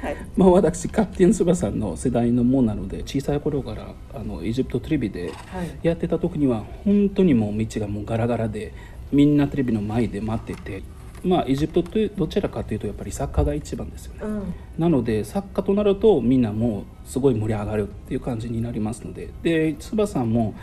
[0.00, 8.72] はい、まあ、私キャプテン翼の世代のものなので、小さい頃からあのエジプトテレビではいやってた時には本当にもう道がもうガラガラで、
[9.12, 10.82] みんなテレビの前で待ってて。
[11.26, 14.20] まあ、エジプトというどちらかというとやっぱりサッカーが一番ですよね。
[14.22, 19.28] うん、なのでサッカーとなるとみんなもうすごい盛り上がるっていう感じになりますので。
[19.42, 20.54] で翼さんも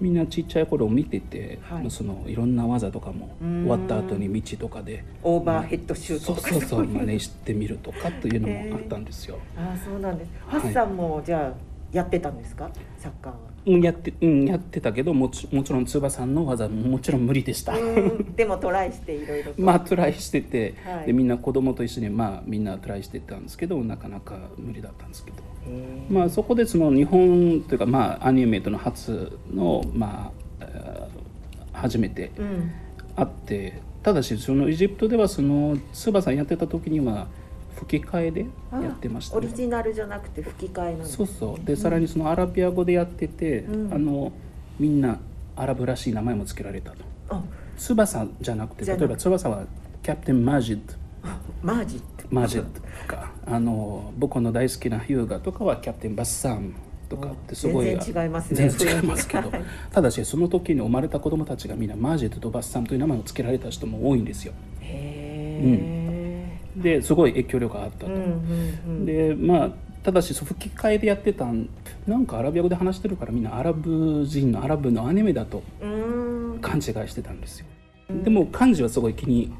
[0.00, 1.86] みんなちっちゃい頃見てて、はい。
[1.86, 3.66] い、そのいろんな技とかもうん。
[3.66, 6.54] 終わった後に道とかでオーバーヘッドシューそうトとか。
[6.54, 9.38] そうそうい真似してみるとかというのもあったんですよ。
[9.56, 10.30] ああそうなんです。
[10.46, 10.70] ハはい。
[10.70, 12.70] ッサンもじゃあやってたんですか？
[12.98, 13.38] サッカーは。
[13.64, 17.76] うんやってうん、やってたけどもちもちろん翼さんの技ももちろん無理でした。
[17.76, 19.60] うんでもトライしていろいろと。
[19.62, 25.36] まあトライしてて、はいでみんな子供と一緒にまあみんなトライしてたんですけどなかなか無理だったんですけど。
[26.10, 31.22] まあ、そこでその日本というか、まあ、アニメートの初の、まあえー
[31.72, 32.70] 初めてうん
[33.16, 37.28] 会ってただしそのエジプトではその翼やってた時には
[37.82, 39.38] 吹き替えでやってましたね。
[39.38, 41.64] オリジナルじゃなくて吹き替えなんそうそう。
[41.64, 43.94] でさらにそのアラビア語でやってて、うん。
[43.94, 44.32] あの
[44.78, 45.18] みんな
[45.56, 46.98] アラブらしい名前も付けられたと。
[47.28, 47.42] あ。
[47.76, 49.64] 翼じゃなくて例えば翼は
[50.02, 50.94] キャプテンマジッド
[51.62, 53.32] マージってマジッドとか。
[53.44, 56.74] あの僕の大好きなヒューガとかはキャプテンバッサム
[57.08, 58.68] とかってすごい全然違いますね。
[58.68, 59.50] 全然違いますけど。
[59.50, 64.52] はい ただしその時に生まれた子供たちがみんなマジッドとバッサムという名前を付けられた人も多いんですよ。
[64.80, 66.01] へえ、
[66.76, 68.12] ですごい影響力があったと。
[69.04, 69.70] でまあ
[70.02, 71.68] ただし吹き替えでやってたん
[72.06, 75.62] なんかアラビア語で話してるからみんなアラブ人のアラブのアニメだと
[76.60, 77.66] 勘違いしてたんですよ。
[78.24, 79.52] でも漢字はすごい気に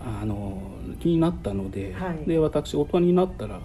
[0.00, 0.62] あの
[1.00, 3.60] 気になったので,、はいで私大人になったら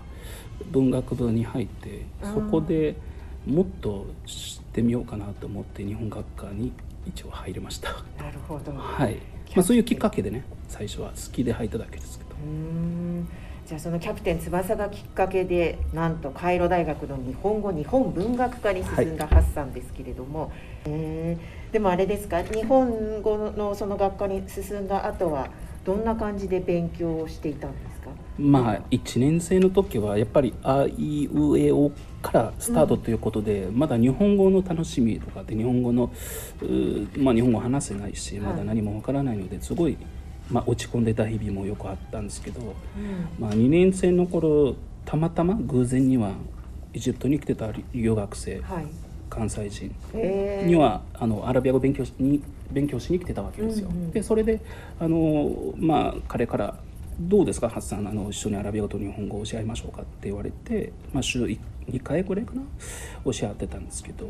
[0.71, 2.95] 文学部に入ってそこで
[3.45, 6.71] もっと知ってみようかなと思って日本学科に
[7.07, 7.89] 一応入りました。
[8.17, 9.17] なるほどはい
[9.55, 12.20] まあ、そういうきっかけでね最初は好きで入っただけです。
[12.43, 13.27] うーん。
[13.67, 20.51] じゃあそのキャプテン翼がきっかけでなんとカイロ大学の日本語日本文学科に進んだハッサンですけれども、
[20.85, 25.47] えーでもあれですか日本語のその学科に進んだ後は
[25.85, 28.09] どんな感じで勉強をしていたんですか？
[28.37, 36.11] まあ1年生の時はやっぱり「あいうえお」からスタートということで、まだ日本語の楽しみとかで日本語の
[36.61, 39.97] うーまあ、日本語話せないしまだ何もわからないのですごい、
[40.51, 42.75] まあ、落ち込んでた日々もよくあったんですけど、
[43.39, 46.33] まあ、2年生の頃たまたま偶然には
[46.93, 48.85] エジプトに来てた留学生はい。
[49.29, 50.67] 関西人えー。
[50.67, 53.87] にはあのアラビア語勉強しに勉強しに来てたわけですよ。
[53.89, 54.59] うんうんでそれで
[54.99, 56.77] あの、まあ、彼から
[57.19, 61.59] 「どうですかハッサンあの一緒にアラビア語と日本語を教え合いましょうか」って言われて、まあ、週2
[62.03, 62.61] 回ぐらいかな
[63.23, 64.27] 教え合ってたんですけど。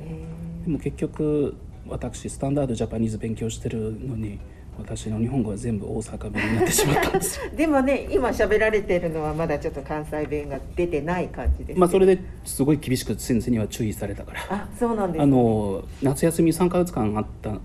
[0.66, 1.56] でも結局
[1.88, 4.40] 私スタンダードジャパニーズ勉強してるのに
[4.78, 7.46] 私の日本語は全部大阪弁になってしまったんですよ。
[7.56, 14.42] でもね今喋られてるのはまだちょっと関西弁が出てない感じですまあそれですごい厳しく先生には注意されたから。
[14.50, 17.60] あそうなんです、ね、あの夏休み3ヶ月間あったうん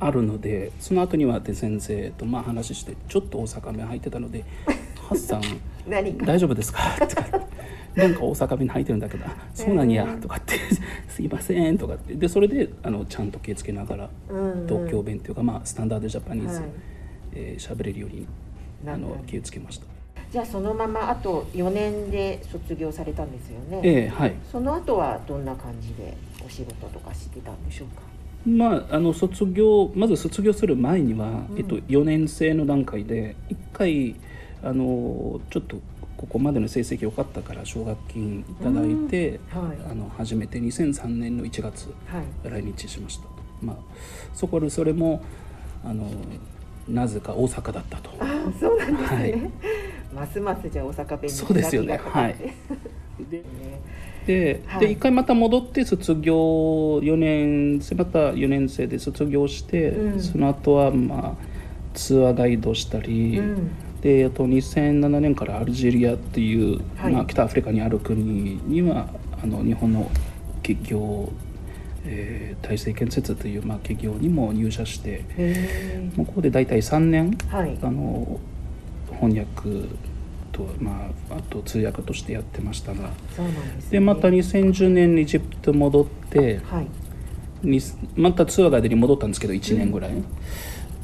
[0.00, 4.44] あるのでその後にはで先生とまあ話してちょっと大阪弁入ってたので
[5.08, 5.42] 「ハッサン
[6.24, 7.24] 大丈夫ですか?」とか
[7.96, 10.54] 「なんか大阪弁入ってるんだけどあそうなんや」とかって
[11.08, 12.14] 「すいません」とかって。
[12.14, 14.52] でそれであのちゃんと気をつけながらうん。
[14.62, 16.68] うん東京弁というか、まあ、スタンダードジャパニーズはい。
[17.34, 18.26] えー喋れるように
[18.86, 19.86] あの気をつけました。
[20.32, 24.34] じゃあそのままあと4年で卒業されたんですよね、ええはい。
[24.50, 28.02] その後はどんな感じでお仕事とかしてたんでしょうか？
[28.44, 34.16] まあ、あの卒業まず卒業する前には、えっと、4年生の段階で1回
[34.64, 35.76] あのちょっと
[36.16, 39.68] ここまでの成績良かったから奨学金いただいて、うん。
[39.68, 39.78] はい。
[39.90, 42.50] あの初めて2003年の1月はい。
[42.50, 43.24] 来日しました。
[43.24, 43.28] と、
[43.62, 43.76] まあ、
[44.32, 45.22] そこでそれも
[45.84, 46.08] あの
[46.88, 48.10] なぜか大阪だったと。
[48.20, 48.26] あ
[48.58, 49.50] そうなんですね、はい。
[50.14, 52.00] ますますじゃあ大阪弁にそうですよね。
[52.02, 52.36] はい。
[53.30, 53.44] で ね
[54.26, 54.80] で,、はい。
[54.86, 56.34] で一回また戻って卒業
[57.00, 60.20] 4年生また4年生で卒業して、うん。
[60.20, 61.44] その後はまあ
[61.92, 63.70] ツアーガイドしたり、うん
[64.04, 67.12] であと2007年からアルジェリアっていう、はい。
[67.12, 68.22] まあ、北アフリカにある国
[68.66, 69.08] には
[69.42, 70.10] あの日本の
[70.62, 71.32] 企業、
[72.04, 77.78] えー大成建設という、まあ、企業にも入社してへもうここで大体3年ーはい。
[77.82, 78.38] あの
[79.20, 79.88] 翻訳
[80.52, 83.08] と、まあ、あと通訳としてやってましたが。
[83.08, 83.14] で
[83.80, 86.86] す、ね、でまた2010年にエジプト戻ってはい。
[87.62, 87.80] に
[88.16, 90.12] またツアーガイドに戻ったんですけど1年ぐらい、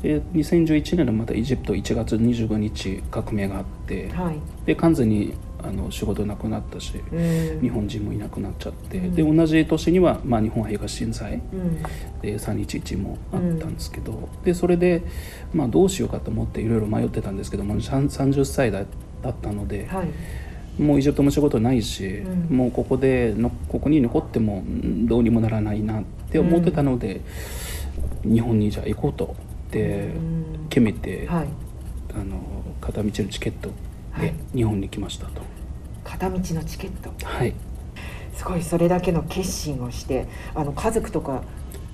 [0.03, 4.39] で2011年のまたエジプト1月25日革命があって、はい。
[4.65, 7.61] で完全にあの仕事なくなったし、うん。
[7.61, 11.35] 日本人もいなくなっちゃって、で同じ年には、まあ、日本東震災。
[11.35, 11.83] うん。
[12.23, 15.03] で311もあったんですけど、でそれで、
[15.53, 18.85] まあ、どうしようかと思っていろいろ迷ってたんですけども30歳だ
[19.23, 20.83] だったので、はい。
[20.83, 22.57] もうエジプトも仕事ないし、うん。
[22.57, 27.21] もうここでのここに残ってもうんどうにもならないなって思ってたので、
[28.25, 29.37] 日本にじゃあ行こうと
[29.70, 30.66] でうん。
[30.68, 31.48] 決めて、はい。
[32.14, 32.40] あの
[32.80, 33.70] 片道のチケット
[34.12, 34.28] はい。
[34.28, 35.42] で日本に来ましたと。
[36.04, 37.12] 片道のチケット。
[37.24, 37.54] はい、
[38.35, 41.42] すごいそれだけの決心をしてあの家族とか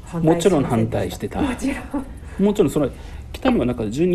[0.04, 1.42] 反対もちろん反対してた。
[1.42, 2.06] もちろん。
[2.38, 2.90] もちろんそれ
[3.36, 4.08] 来たのはなんか10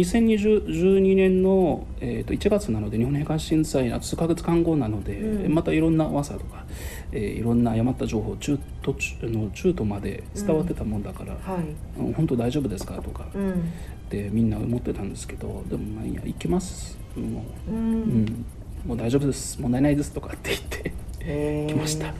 [0.66, 5.54] 2012年の、えー、と1月なので日本東震災の数ヶ月間後なので、うん。
[5.54, 6.66] またいろんな噂とか、
[7.12, 12.00] えーいろんな誤った情報中途中あの中途まで伝わってたもんだから、はい。
[12.00, 13.28] うん本当大丈夫ですかとか。
[13.36, 13.52] うん。
[13.52, 13.54] っ
[14.10, 16.98] てみんな思ってたんですけどでもまあいいや行きます。
[17.16, 17.72] もう。
[17.72, 18.46] う,、うんん、
[18.88, 19.62] もう大丈夫です。
[19.62, 21.74] 問題ないですとかって言ってへー。
[21.74, 22.12] 来ました。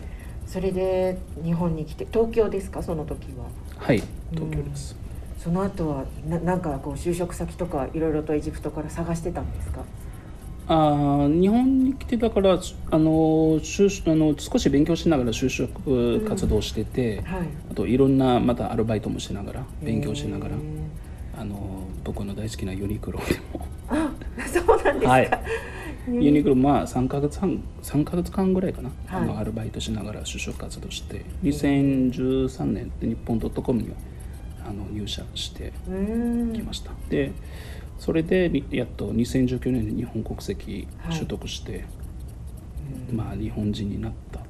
[0.46, 2.84] それで日本に来て東京ですか？
[2.84, 3.46] その時は。
[3.78, 4.04] はい。
[4.34, 4.96] 東京です、
[5.44, 9.82] その後はななんかこう就職先とかいろいろとエジプトから探してたんですか？
[10.68, 17.48] あー日本に来てたからあの就あの少し勉強しながら就職活動してて、はい。
[17.72, 20.56] あといろんなまたアルバイトもしながら勉強しながら
[21.40, 23.66] あの僕の大好きなユニクロでも。
[23.90, 24.12] あ
[24.48, 25.30] そうなんですか、はい。
[26.08, 26.56] ユニクロ。
[26.56, 29.24] まあ3ヶ月半3ヶ月間ぐらいかな、はい。
[29.24, 31.26] あのアルバイトしながら就職活動して。
[31.44, 33.96] 2013年で日本 .com には
[34.72, 35.74] あの入社して
[36.54, 37.32] きました、で
[38.00, 41.86] それでにやっと2019年に日本国籍取得して、
[43.12, 44.44] まあ日本人になったっ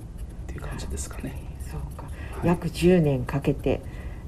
[0.47, 1.35] ていう感じですかね。
[1.69, 2.05] そうか、
[2.43, 3.81] 約10年かけて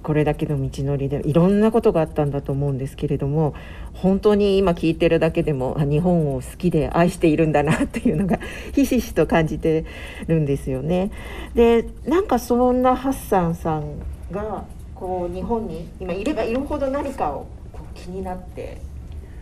[0.03, 3.55] これだけの道のりでいろんなことがあったんだと思うんですけれども
[3.93, 8.39] 本当に今聞いてるだけでもあ日本を好きで愛しているんだなっていうのが
[8.75, 9.85] ひしひしと感じて
[10.27, 11.09] るんですよね。
[11.55, 13.99] でなんかそんなハッサンさん
[14.31, 14.65] が
[15.03, 18.77] こう日本に今いればいるほど何かをこう気になって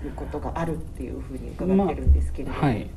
[0.01, 2.81] いることがあるっていうふうに伺ってるんですけれども、まあはい。
[2.81, 2.89] うん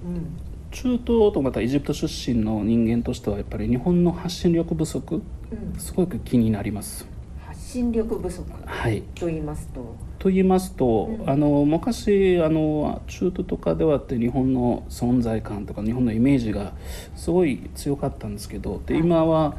[0.70, 5.78] 中東とまたエジプト出身の人間としてはやっぱり日本の発信力不足うん。
[5.78, 7.06] すごく気になります。
[7.46, 9.02] 発信力不足はい。
[9.14, 9.94] と言いますと。
[10.18, 11.30] と言いますと、うん。
[11.30, 16.72] あの昔あの中東とかではって日本の存在感とか日本のイメージが
[17.14, 19.58] すごい強かったんですけどで今は、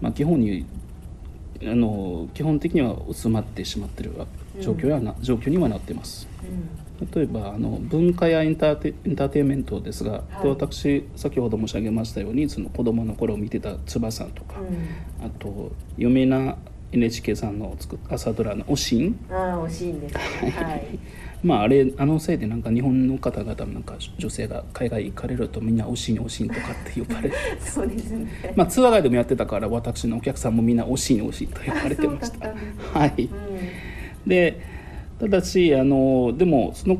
[0.00, 0.64] まあ、基本に
[1.62, 4.12] あの基本的には薄まってしまってる
[4.60, 6.28] 状況やな、状況にはなっています。
[7.14, 14.56] 例えばあの文化やエンターテエンターテインメントですが、で私先ほど申し上げましたようにその子供の頃見てた翼とか、
[15.22, 16.56] あと有名な
[16.92, 20.50] NHK さんの作っ朝ドラの「おしん」ああ惜しいんですね。
[20.56, 20.98] はい。
[21.42, 28.26] まああれあのせいでなんか日本の方々もなんか女性が海外行かれるとみんな「おしんおしん」とかって呼ばれて そうですね。
[28.56, 32.52] まあツアーガイドもやってたから私のお客さんもみんな「おしんおしん」と呼ばれてました。
[32.98, 33.28] はい、
[34.26, 34.60] で
[35.18, 36.98] ただしあのでもその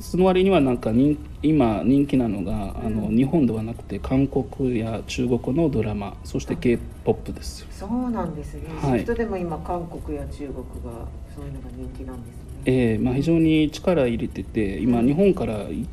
[0.00, 7.66] その割にはなんか人今人気なのがあの、日本ではなくて韓国や中国のドラマそして k p o p ですよ。
[7.70, 8.62] そうなんですね。
[8.80, 12.51] はいでも今韓国や中国がそういうのが人気なんですね。
[12.64, 15.86] えーまあ、非常に力入れてて今日本からい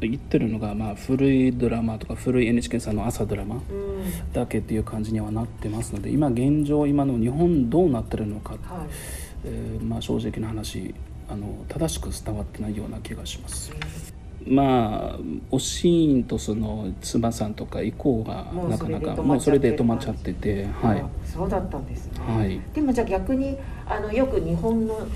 [0.00, 4.32] 行ってるのが、まあ、古いドラマとか古い NHK さんの朝ドラマうん。
[4.32, 8.60] だけっていう感じにはなってますので今現状今の日本どうなってるのか、はい。
[9.44, 10.94] えーまあ、正直な話
[11.28, 13.72] あの正しく伝わってないような気がします。
[14.46, 15.18] まあ
[15.50, 22.20] おしーんとその妻さんとか以降がなかなかもうそれで止まっちゃっててはいあそうだったんですね。
[22.26, 25.06] はいでもじゃあ逆にあのよく日本の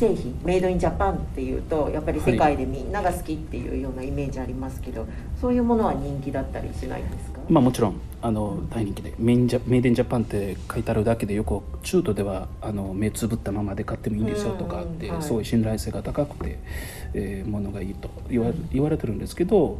[0.00, 5.06] 製品メイドインジャパンっていうとやっぱり世界でみんなが好きっていうようなイメージありますけど、
[5.38, 7.40] そういうものは人気だったりしないんですか？
[7.50, 16.58] まあもちろんあの大人気でメインジャメイデンジャパンって書いてあるだけでよく中途ではあの目つぶったままで買ってもいいんですよとかって、うんはいすごい信頼性が高くて、
[17.12, 19.78] えーものがいいと言わ言われてるんですけど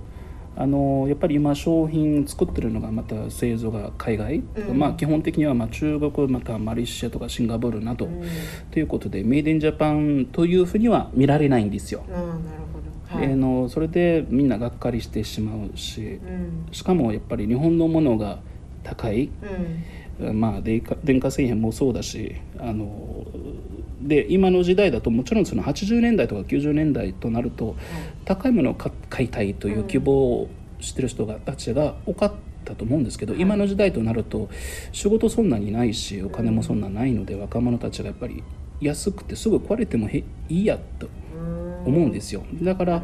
[0.56, 8.22] あのやっぱり今商品作ってるのがまた製造が海外、うんまあ基本的にはまあ中国またマレーシアとかシンガポールなど、うん
[8.70, 12.04] ということでメイデンジャパンというふうには見られないんですよ。
[12.10, 12.32] ああなる
[12.72, 13.18] ほど。
[13.18, 13.30] はい。
[13.30, 18.40] えーのそれでみんながっかりしてしまうし、うんしかもやっぱり日本のものが
[18.82, 19.30] 高い、
[20.20, 23.24] うんまあ、電化電化製品もそうだしあの
[24.00, 27.76] で今の時代だともちろんその80年代とか90年代となると
[28.24, 30.48] 高いものを買買いたいという希望を
[30.80, 32.32] してる人がたちが多かっ
[32.64, 34.48] たと思うんですけど、今の時代となると
[34.92, 38.42] 仕事そんなにないしお金もそんなないので、若者たちがやっぱり
[38.80, 41.08] 安くてすぐ壊れてもへいいやと
[41.84, 42.42] 思うんですよ。
[42.62, 43.02] だから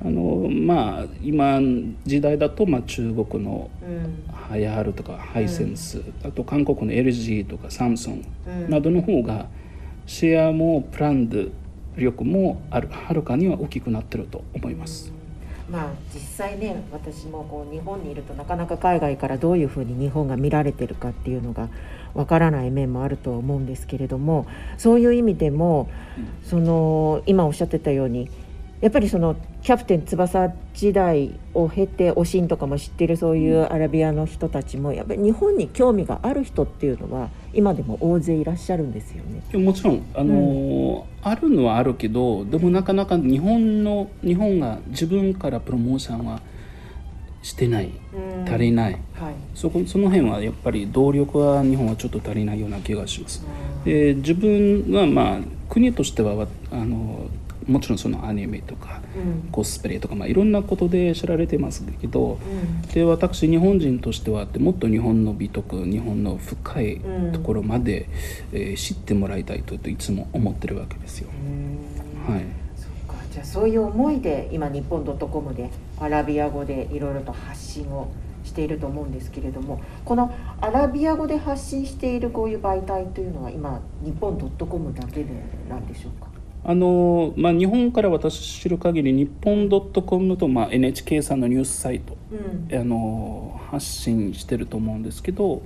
[0.00, 1.60] あのまあ今
[2.06, 4.24] 時代だとまあ中国のうん。
[4.48, 8.70] ハイハルとかハイセンス、あと韓国の LG とかサムソンうん。
[8.70, 9.46] などの方が
[10.08, 11.50] シェアもプランド
[11.94, 15.12] 力もあるはるかには大きくなってると思います。
[15.70, 21.68] まあ実際ね私もこう日本にいるとなかなか海外からどういうふうに日本が見られてるかっていうのが
[22.14, 24.46] わからない面もあると思うんですけれども
[24.78, 25.90] そういう意味でも
[26.42, 28.30] その今おっしゃってたように
[28.80, 39.58] やっぱりそのキャプテン翼時代を経ておしんとかも知ってるそういうアラビアの人たちもやっぱり日本に興味がある人っていうのは今でも大勢いらっしゃるんですよね。
[39.58, 46.40] もちろんあの、あるのはあるけどでもなかなか日本の日本が自分からプロモーションは
[47.42, 47.90] してない
[48.46, 49.34] 足りない、はい。
[49.54, 53.44] そこその辺はやっぱり動力は日本はちょっと足りないような気がします。
[53.84, 57.26] で自分はまあ国としてはわあの
[57.68, 59.50] もちろんそのアニメとかうん。
[59.52, 62.88] コスプレとか、まあ、いろんなことで知られてますけどうん。
[62.92, 67.00] で私日本人としてはもっと日本の美徳日本の深い
[67.32, 68.08] ところまで、
[68.52, 71.28] えー知ってもらいたいといつも思ってるわけですよ。
[72.26, 72.40] はい。
[72.76, 73.16] そうか。
[73.32, 78.08] じゃあそういう思いで今日本 .com でアラビア語でいろいろと発信を
[78.44, 85.26] していると思うんですけれどもこのアラビア語で発信しているこういう媒体というのは今日本 .com だけで
[85.68, 86.27] なんでしょうか？
[86.68, 92.78] あのまあ、日本から私知る限り日本 .com と、まあ、NHK さんのニュースサイトうん。
[92.78, 95.62] あの発信してると思うんですけど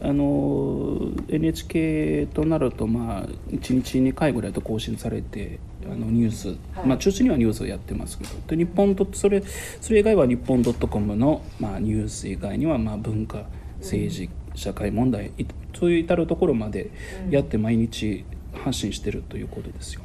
[0.00, 9.42] あの NHK となると、まあ、1日2回ぐらいと更新されてあのニュース、まあ、中心にはニュースをやってますけどで日本とそれ
[9.80, 13.46] それ以外は日本 .com の、まあ、ニュース以外には、まあ、文化
[13.80, 15.46] 政治社会問題い
[15.76, 16.92] そういう至るところまで
[17.28, 20.02] やって毎日発信してるということですよ。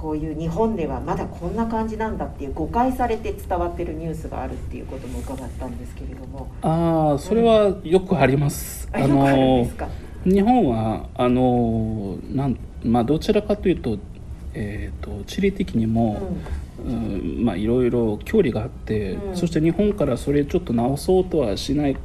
[0.00, 6.50] こういう日本ではまだこんな感じなんだっていう誤解されて伝わってるニュースがあるっていうことも伺ったんですけれども。
[6.62, 8.88] ああそれはよくあります。
[8.92, 9.88] あよくあるんですか？
[10.24, 13.98] 日本はあのなんまあどちらかというと,、
[14.54, 16.32] えー、と地理的にも、
[16.82, 21.96] うんまあいろいろ距離があって、うんそして日本からそれちょっと直そうとはしない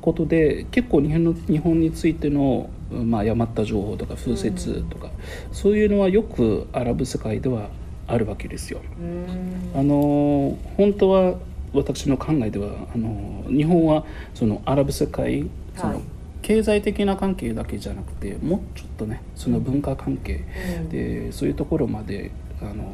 [0.00, 5.10] ことで結構日本の日本についての、うんまあ、誤った情報とか風説とか、
[5.52, 7.68] そういうのはよくアラブ世界では
[8.06, 8.80] あるわけですよ。
[9.00, 11.34] うんあの本当は
[11.72, 16.02] 私の考えではあの日本はそのアラブ世界そのはい
[16.42, 20.44] 経済的な関係だけじゃなくてもうちょっとねその文化関係
[20.78, 22.30] うんでそういうところまで
[22.62, 22.84] あの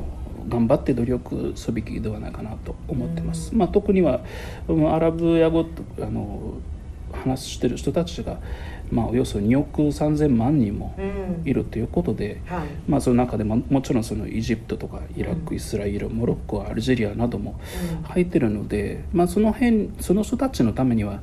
[0.49, 3.55] 頑張って努力すべきではないかなと思ってます。
[3.55, 4.23] まあ、特には
[4.69, 6.55] うんアラブや語とあの
[7.13, 8.39] 話してる人たちが、
[8.93, 12.41] まあ、およそ2億3,000万人もうんいるということで。
[12.47, 12.69] はい。
[12.87, 17.59] まあ、その中でももちろんそのエジプトとかイラク、イスラエルモロッコアルジェリアなども
[18.05, 21.21] 入ってるので、まあ、その辺その人たちのためには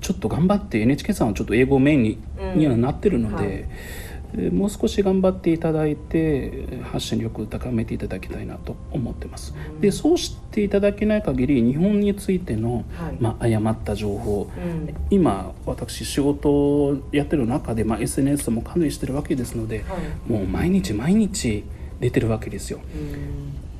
[0.00, 4.07] ちょっと頑張って NHK さんはちょっと英語メインに,、うんにはなってるので、はいえー
[4.52, 9.54] もう少し頑張っていただいて発信力を高めていただきたいなと思ってます。
[9.80, 13.16] でそうしていただけない限り日本についての、はい。
[13.20, 14.94] まあ、誤った情報、うん。
[15.10, 19.96] 今私仕事をやってる中で、まあ、SNS も管理してるわけですので、は
[20.28, 20.30] い。
[20.30, 21.64] もう毎日毎日
[22.00, 22.80] 出てるわけですよ。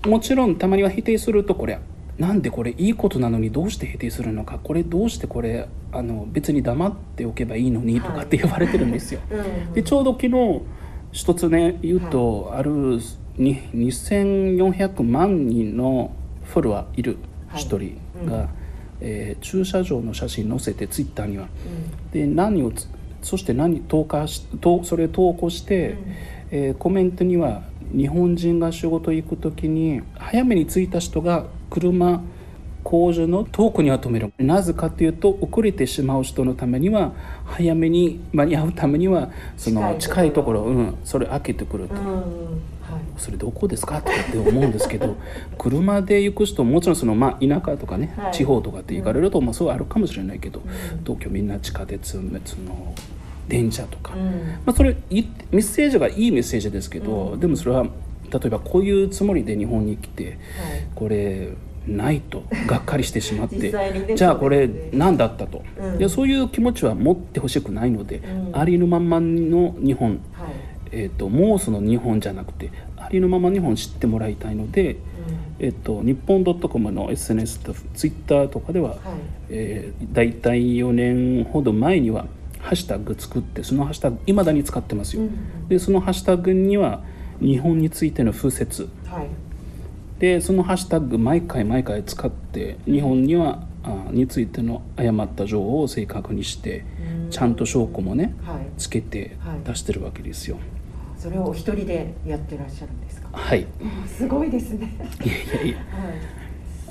[0.05, 0.11] うん。
[0.11, 1.79] もちろんたまには否定するとこれ
[2.19, 4.59] なんでこれいいことなのにどうして否定するのか？
[4.59, 8.01] これどうしてこれあの別に黙っておけばいいのに？
[8.01, 9.73] とかって言われてるんですよ、うん。
[9.73, 10.61] でちょうど昨日
[11.13, 12.99] 一つね言うと、ある
[13.37, 16.11] に2400万人の
[16.45, 17.19] フォロワーいる
[17.55, 18.49] 一人が、うん。
[19.01, 21.47] えー駐車場の写真載せてツイッターには。
[22.13, 22.89] で何をつ
[23.23, 25.97] そして何投下しとそれを投稿して、
[26.51, 27.63] えーコメントには
[27.93, 32.23] 日本人が仕事行く時に早めに着いた人が車
[32.85, 34.33] 工場の遠くには止める。
[34.39, 37.13] なぜかというと遅れてしまう人のためには
[37.45, 40.63] 早めに間に合うためにはその近近いところ。
[40.63, 41.95] うん、それ開けてくると。
[43.19, 45.17] それどこですかとかって思うんですけど
[45.59, 48.33] 車で行く人もちろんその、まあ、田舎とかね、はい。
[48.33, 50.63] 地方とかって行かれると、まあ、そうあるかもしれないけど、
[51.05, 52.95] 東京みんな地下鉄その
[53.49, 54.23] 電車とか、うん。
[54.65, 57.87] まあ、それいメッセージがいいメッセージですけど、でもそれは
[58.31, 60.39] 例えばこういうつもりで日本に来て
[60.95, 61.51] これ
[61.89, 65.99] ないとがっかりしてしまってねじゃあこれ何だったと、うん。
[65.99, 68.59] でそういう気持ちは持ってほしくないので、うん。
[68.59, 70.69] ありのままの日本はい。
[70.91, 74.97] えー、ともうその日本じゃなくてありのまま日本知ってもらいたいので、
[75.59, 78.99] えー、と日本 .com の SNS と Twitter とかでは、はい。
[79.51, 82.27] えー、大体4年ほど前には
[82.59, 85.69] ハッシュタグ作ってそのハッシュタグいまだに使ってますよ、うん。
[85.69, 87.03] でそのハッシュタグには
[87.41, 88.89] 日本についての風説。
[89.07, 89.29] はい。
[90.19, 96.85] でそのハッシュタグ毎回毎回使って日本にはあについての誤った情報を正確にして
[97.25, 97.31] うん。
[97.31, 98.67] ちゃんと証拠もねはい。
[98.77, 99.61] つけてはい。
[99.65, 100.59] 出してるわけですよ。
[101.17, 103.29] それをお一人でやってらっしゃるんですか？
[103.33, 103.67] はい。
[104.07, 104.97] すごいですね。
[105.25, 105.83] いやいやい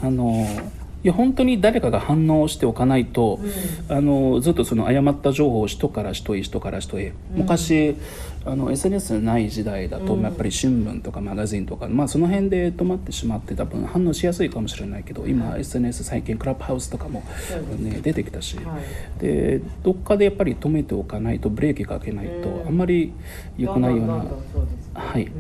[0.02, 0.46] あの
[1.04, 3.40] いや本当に誰かが反応しておかないと、
[3.88, 7.96] あのずっとその誤った情報を人から人へ人から人へ、昔
[8.46, 10.22] あの SNS ない時代だと、うん。
[10.22, 17.24] やっぱり新聞とかマガジンとか、まあ、その辺で止まってしまって多分反応しやすいかもしれないけど今 SNS 最近クラブハウスとかも、
[17.80, 19.20] ね、出てきたし、はい。
[19.20, 22.68] でどっかでやっぱり止めておかないとブレーキかけないと、うん。
[22.68, 23.14] あんまり
[23.58, 24.26] 良くないような。
[24.94, 25.26] はい。
[25.26, 25.32] うん。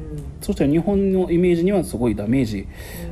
[0.41, 2.67] そしたら日本のイメージにはすごいダメージ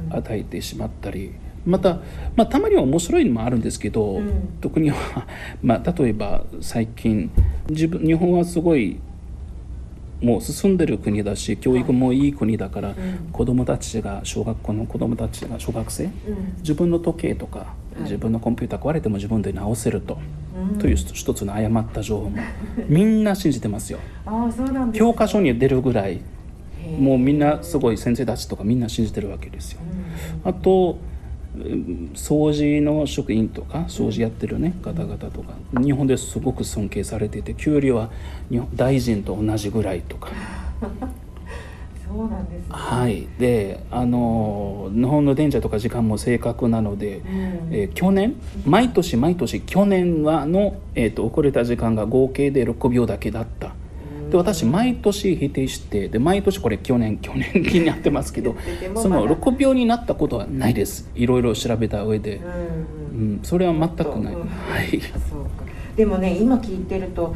[0.09, 1.31] 与えてしまったり、
[1.65, 1.99] また、
[2.35, 4.57] まあ、たまには面白いのもあるんですけど、うん。
[4.61, 5.27] 特には、
[5.63, 7.31] まあ、例えば最近
[7.69, 8.99] 自分日本はすごい
[10.25, 12.95] もう進んでる国だし教育もいい国だから、
[13.31, 16.11] 子供たちが小学校の子供たちが小学生、うん。
[16.57, 20.17] 自分の時計とか、自分のコンピューター壊れても自分で直せると、
[20.79, 22.37] という一つの誤った情報も
[22.89, 23.99] みんな信じてますよ。
[24.25, 26.21] ああそうなんです教科書に出るぐらい
[26.99, 29.81] もうみんなすごい先生たちとかみんな信じてるわけですよ。
[30.43, 31.14] あとうん
[32.13, 38.09] 掃除の職員とか掃除やってるね方々とか日本ですごく尊敬されていて給料は
[38.49, 40.29] 日本大臣と同じぐらいとか。
[42.07, 42.65] そうなんですね。
[42.69, 43.27] はい。
[43.39, 47.21] であの日本の電車とか時間も正確なので、ん。
[47.71, 48.35] えー去年
[48.65, 53.73] 毎年毎年去年はの、えー、と遅れた時間が合計で6秒だけだった。
[54.29, 58.55] で私毎年否定してで毎年これ去年 去年気になってますけど
[58.95, 61.09] その6秒になったことはないです。
[61.15, 62.41] いろいろ調べた上で、
[63.13, 64.41] うん、それは全くない、は
[64.81, 64.99] い。
[65.29, 65.65] そうか。
[65.95, 67.35] でもね今聞いてると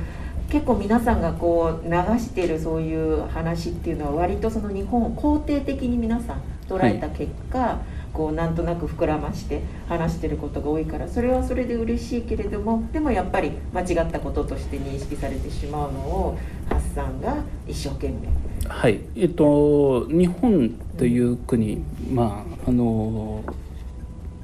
[0.49, 16.37] 結構皆さんがこう流してるそういう話っていうのは割とその日本を肯定的に皆さん捉えた結果、はい、こうなんとなく膨らまして話してることが多いからそれはそれで嬉しいけれどもでもやっぱり間違ったこととして認識されてしまうのを
[16.69, 17.37] ハッサンが
[17.67, 18.29] 一生懸命。
[18.67, 23.43] はいえっと、日本という国、うん、まああの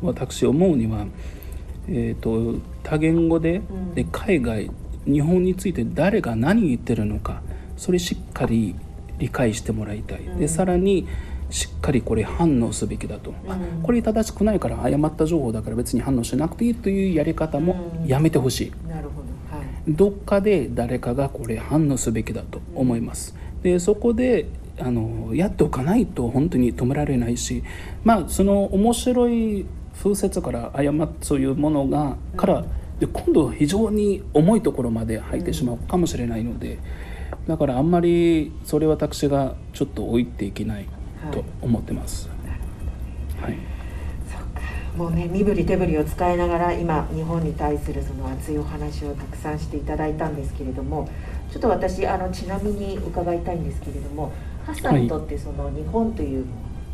[0.01, 1.05] 私思うには、
[1.89, 4.71] えっと、多言語でうん、で海外
[5.05, 7.41] 日本について誰が何言ってるのか
[7.77, 8.75] それしっかり
[9.19, 10.21] 理解してもらいたい。
[10.39, 11.07] でさらに
[11.49, 17.75] しっかりこれ反応すべきだと、うん、これ正しくないから誤った情報だから別に反応しなくていいというやり方も
[18.05, 24.47] やめてほしい、うん、なるほど、はい、どっかで誰かがこれ反応すべきだと思います、でそこで
[24.79, 27.63] あのやっておかないと本当に止められないし
[28.03, 29.65] まあその面白い
[29.97, 32.65] 風説から誤ったそういうものがから、
[32.99, 36.79] で今度非常に重いところまで入ってしまうかもしれないので、
[37.47, 40.87] だからあんまりそれ私がちょっと置いていけない
[41.31, 42.29] と思ってます。
[43.41, 43.57] はい、
[44.97, 51.09] もうね身振り手振りを使いながら今日本に対するその熱いお話をたくさんしていただいたんですけれども
[51.51, 54.31] ちょっと私あのちなみに伺いたいんですけれども
[54.65, 56.45] ハッサンにとってその日本という、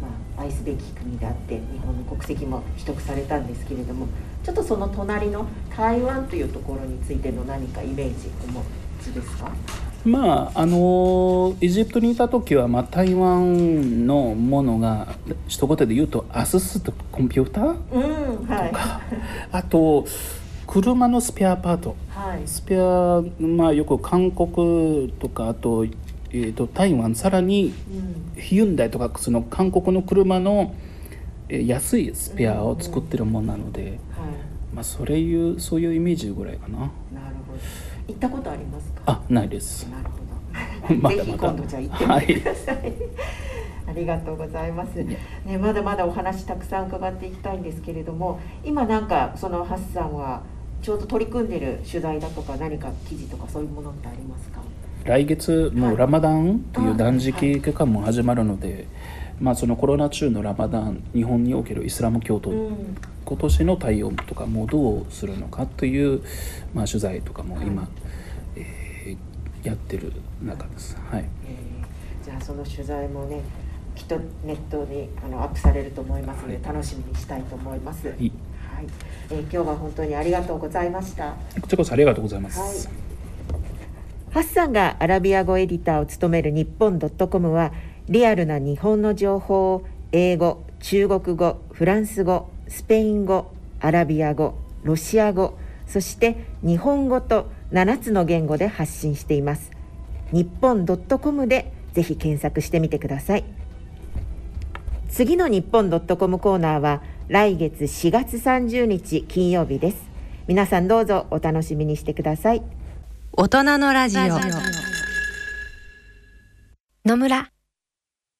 [0.02, 0.08] ま
[0.38, 4.08] あ、愛すべき国であって日本の国籍も取得されたんですけれども
[4.44, 8.64] ちょっとその隣の台湾というところについての何かイメージお持
[9.02, 9.52] ちですか？
[10.04, 15.16] まああのエジプトにいた時は、まあ、台湾のものが
[15.48, 19.02] 一言で言うとアススとコンピューター、うんはい、とか。
[19.52, 20.06] あと
[20.72, 27.74] 車のスペアパート、はい、スペア、まあ、よく韓国とかあと,、えーと、台湾さらに、
[28.36, 30.74] うん、ヒユンダイとかその韓国の車の、
[31.50, 33.96] えー、安いスペアを作ってるものなので、うんうん。
[33.96, 34.02] はい。
[34.76, 36.80] まあ、それいうそういうイメージぐらいかな。
[36.80, 36.90] なる
[37.46, 39.02] ほど行ったことありますか？
[39.06, 39.86] あないです。
[39.90, 40.22] なるほど。
[41.02, 42.94] まぜひ今度じゃ行ってみてください、はい、
[43.88, 45.18] ありがとうございます、ね、
[45.58, 50.42] まだまだお話たくさん伺っていきたいんですけれども今なんかそのハッサンは
[50.82, 54.60] ちょうど取り組んでる取材だとか何か記事とかそういうものってありますか？
[55.06, 58.86] 来月もうラマダンという断食期間も始まるので、はい、
[59.40, 62.98] まあ、そのコロナ中のラマダン日本におけるイスラム教徒、うん、
[63.32, 66.22] 今年の対応とかもどうするのかという、
[66.74, 67.92] まあ、取材とかも今、はい、
[68.58, 70.12] えー、やってる
[70.44, 70.98] 中です。
[71.10, 73.40] はい、えー、じゃあその取材もね
[73.96, 78.10] きっとネットにあのアップされると思いますので、楽しみにしたいと思います。
[78.10, 78.32] はい、はい、
[79.30, 81.34] えー、今日は本当にありがとうございました。
[81.62, 82.88] こちらこそありがとうございます。
[82.88, 83.12] はい
[84.32, 87.74] ハッサンがアラビア語エディターを務める日本ドットコムは
[88.08, 93.52] リアルな日本の情報を英語、中国語、フランス語、スペイン語
[93.82, 99.72] アラビア語ロシア語そして日本語と7つの言語で発信しています。
[100.32, 103.44] 日本 .com でぜひ検索してみてください。
[105.10, 110.02] 次の日本 .com コーナーは来月4月30日金曜日です。
[110.48, 112.64] 皆さんどうぞお楽しみにしてください。
[113.34, 114.22] 大人のラジオ。
[117.04, 117.52] 野村。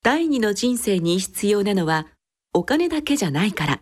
[0.04, 2.08] 第二の人生に必要なのは
[2.54, 3.82] お金だけじゃないから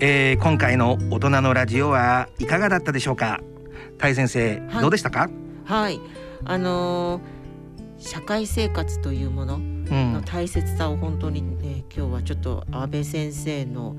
[0.00, 3.40] えー、今回の大人のラジオはいかがだったでしょうか？
[3.98, 5.28] 大先生、はい、どうでしたか？
[5.64, 6.00] はい。
[6.44, 13.96] あのー、社会生活というものの大切さを本当に、ね、今日はちょっと安倍先生の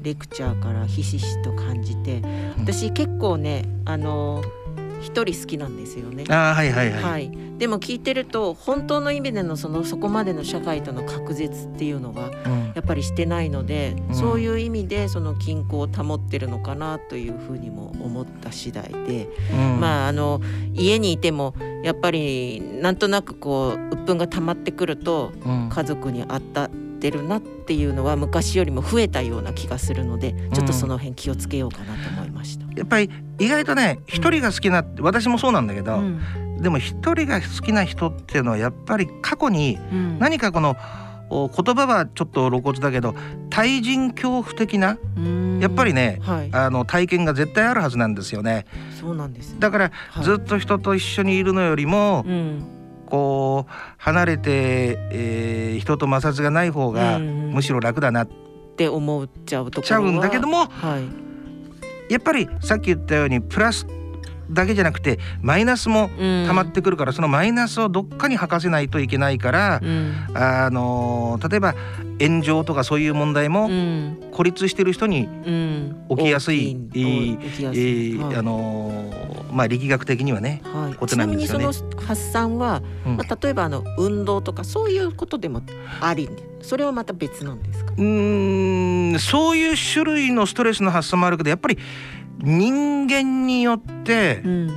[0.00, 2.22] レクチャーからひしひしと感じて
[2.58, 4.61] 私結構ねあのー
[5.02, 6.24] 一人好きなんですよね。
[6.28, 12.62] あーはいはいはい、はい、でも聞いてると本当の意味でのそのそこまでの社会との隔絶っていうのがうん。
[12.74, 14.14] やっぱりしてないので、うん。
[14.14, 19.80] そういう意味でその均衡を保ってるのかなというふうにも思った次第で、うん。
[19.80, 20.40] まああの
[20.72, 25.68] 家にいてもやっぱりなんとなくこう鬱憤が溜まってくるとうん。
[25.68, 26.70] 家族に当た
[27.02, 32.66] ってるなっていうのは昔よりも増えたような気がするのでちょっとその辺気をつけようかなと思いました。
[32.76, 36.20] やっぱり意外とね一人が好きな私もそうなんだけど、うん。
[36.62, 40.18] でも一人が好きな人っていうのはやっぱり過去にうん。
[40.20, 40.76] 何かこの
[41.28, 43.16] お言葉はちょっと露骨だけど
[43.50, 45.58] 対人恐怖的なうん。
[45.58, 48.64] やっぱりねはい、あの体験が絶対あるはずなんですよね。
[49.00, 49.56] そうなんですね。
[49.58, 50.24] だからはい。
[50.24, 52.81] ずっと人と一緒にいるのよりもうん
[53.12, 58.28] こう離れて、えー人と摩擦がない方がうんむしろ楽だなっ
[58.72, 60.98] って思っちゃうところはちゃうんだけどもは
[62.08, 63.86] い、やっぱりさっき言ったようにプラス
[64.52, 66.44] だけじゃなくてマイナスもうん。
[66.46, 70.14] 溜まってくるから、そのマイナスをどっかに吐かせないといけないから、うん。
[70.34, 71.74] あの例えば
[72.20, 74.18] 炎上とかそういう問題もうん。
[74.32, 76.06] 孤立してる人に、うん。
[76.10, 76.76] 起きやすい
[78.34, 79.10] あの
[79.52, 80.94] まあ力学的にはね、はい。
[80.94, 83.16] ことちなんみにそなですよねの発散は、うん。
[83.16, 85.62] まあ、例えばあの運動とかそういうことでも
[86.00, 86.28] あり
[86.60, 87.92] それはまた別なんですか？
[87.92, 91.78] うーんそういう種類のストレスの発散もあるけどやっぱり
[92.38, 94.70] 人間によってん。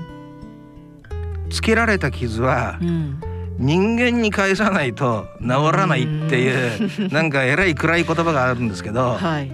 [1.50, 3.22] つけられた傷はうん。
[3.58, 9.52] 人間に返さないと治らないっていう なんかえらい暗い言葉があるんですけどはい。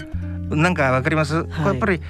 [0.50, 2.02] なんかわかります、これやっぱり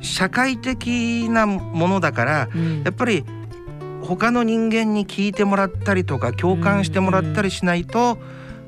[0.00, 2.82] 社会的なものだからうん。
[2.82, 3.24] やっぱり
[4.02, 8.18] 他の人間に聞いてもらったりとか共感してもらったりしないと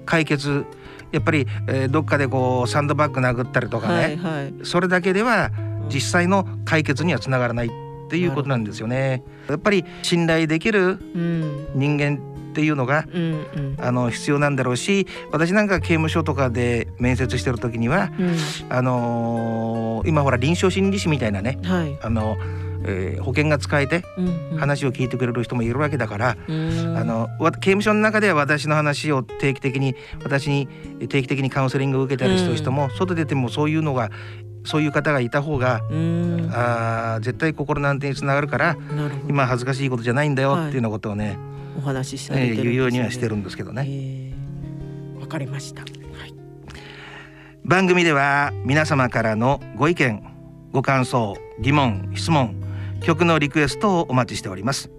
[0.07, 0.65] 解決
[1.11, 4.55] やっぱり、えーどっかでこうサンドバッグ殴ったりとかね、はいはい。
[4.63, 5.51] それだけでは
[5.93, 7.71] 実際の解決にはつながらないっ
[8.11, 9.23] ていうことなんですよね。
[9.49, 11.67] やっぱり信頼できるうん。
[11.75, 12.19] 人間
[12.51, 13.77] っていうのがうんうん。
[13.79, 18.37] あの必要なんだろうし私なんか刑務所とかで面接してる時にはうん。
[18.69, 21.97] あのー今ほら臨床心理士みたいなねはい。
[22.03, 22.37] あの、
[22.85, 24.59] えー保険が使えてうんうん。
[24.59, 26.97] 話を聞いてくれる人もいるわけだから、うん。
[26.97, 30.69] あのわ刑務所の中では私の話を定期的に私に
[31.09, 34.11] 定期的にカウンセリングを受けたりしてる人も、外出てもそういうのが
[34.65, 36.51] そういう方がいた方が、うん。
[36.53, 38.77] あー絶対心の安定につながるから
[39.29, 40.69] 今恥ずかしいことじゃないんだよはい。
[40.69, 41.39] っていうようなことをね、
[41.79, 42.63] お話しさえーれてるね。
[42.65, 43.85] 言うようにはしてるんですけどね。
[43.87, 45.21] えー。
[45.21, 45.83] わかりました。
[47.65, 50.21] 番組では皆様からのご意見
[50.73, 52.57] ご感想疑問質問
[53.03, 54.91] 曲のリクエストをお待ちしております。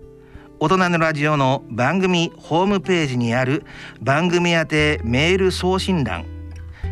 [0.59, 3.65] 大人のラジオの番組ホームページにある
[4.01, 6.25] 番組宛てメール送信欄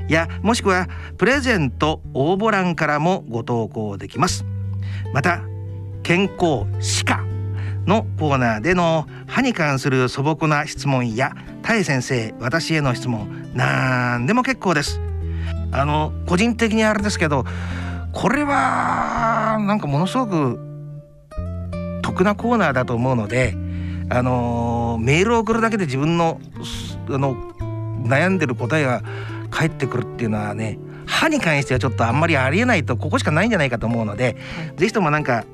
[0.10, 0.88] やもしくは
[1.18, 4.46] プレゼント応募欄からもご投稿できます。
[5.14, 5.42] また
[6.04, 7.24] 健康歯科
[7.86, 15.02] のコーナーでの歯に関する素朴な質問やたえ先生私への質問なんでも結構です。
[15.74, 17.46] あの個人的にあれですけど
[18.12, 20.71] これはなんかものすごく
[22.12, 23.56] 得なコーナーだと思うので
[24.10, 27.36] あのメールを送るだけで自分のすあの
[28.04, 29.02] 悩んでる答えが
[29.50, 34.38] 返ってくるっていうのはね歯に関してはちょっとあんまりありえないとここしかないんじゃないかと思うので、
[34.78, 35.46] ぜひともなんか、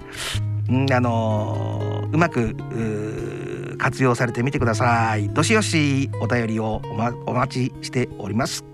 [0.70, 5.30] うん、あのうまくうー活用されてみてください。
[5.30, 8.66] どしどしお便りをお,、ま、お待ちしております。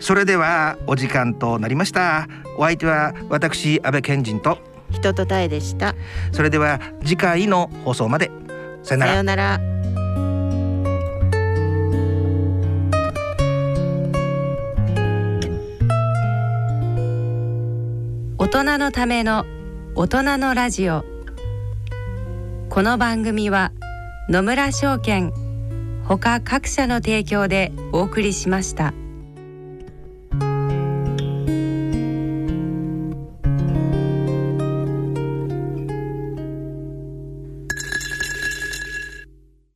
[0.00, 2.28] それではお時間となりました。
[2.58, 4.58] お相手は私安倍賢人と
[4.94, 5.94] 人とたえでした
[6.32, 8.30] それでは次回の放送まで
[8.82, 9.20] さよならさよ。
[9.20, 9.60] うなら
[18.38, 19.44] 大人のための
[19.94, 21.04] 大人のラジオ
[22.68, 23.72] この番組は
[24.28, 25.32] 野村証券
[26.04, 28.92] ほか各社の提供でお送りしました。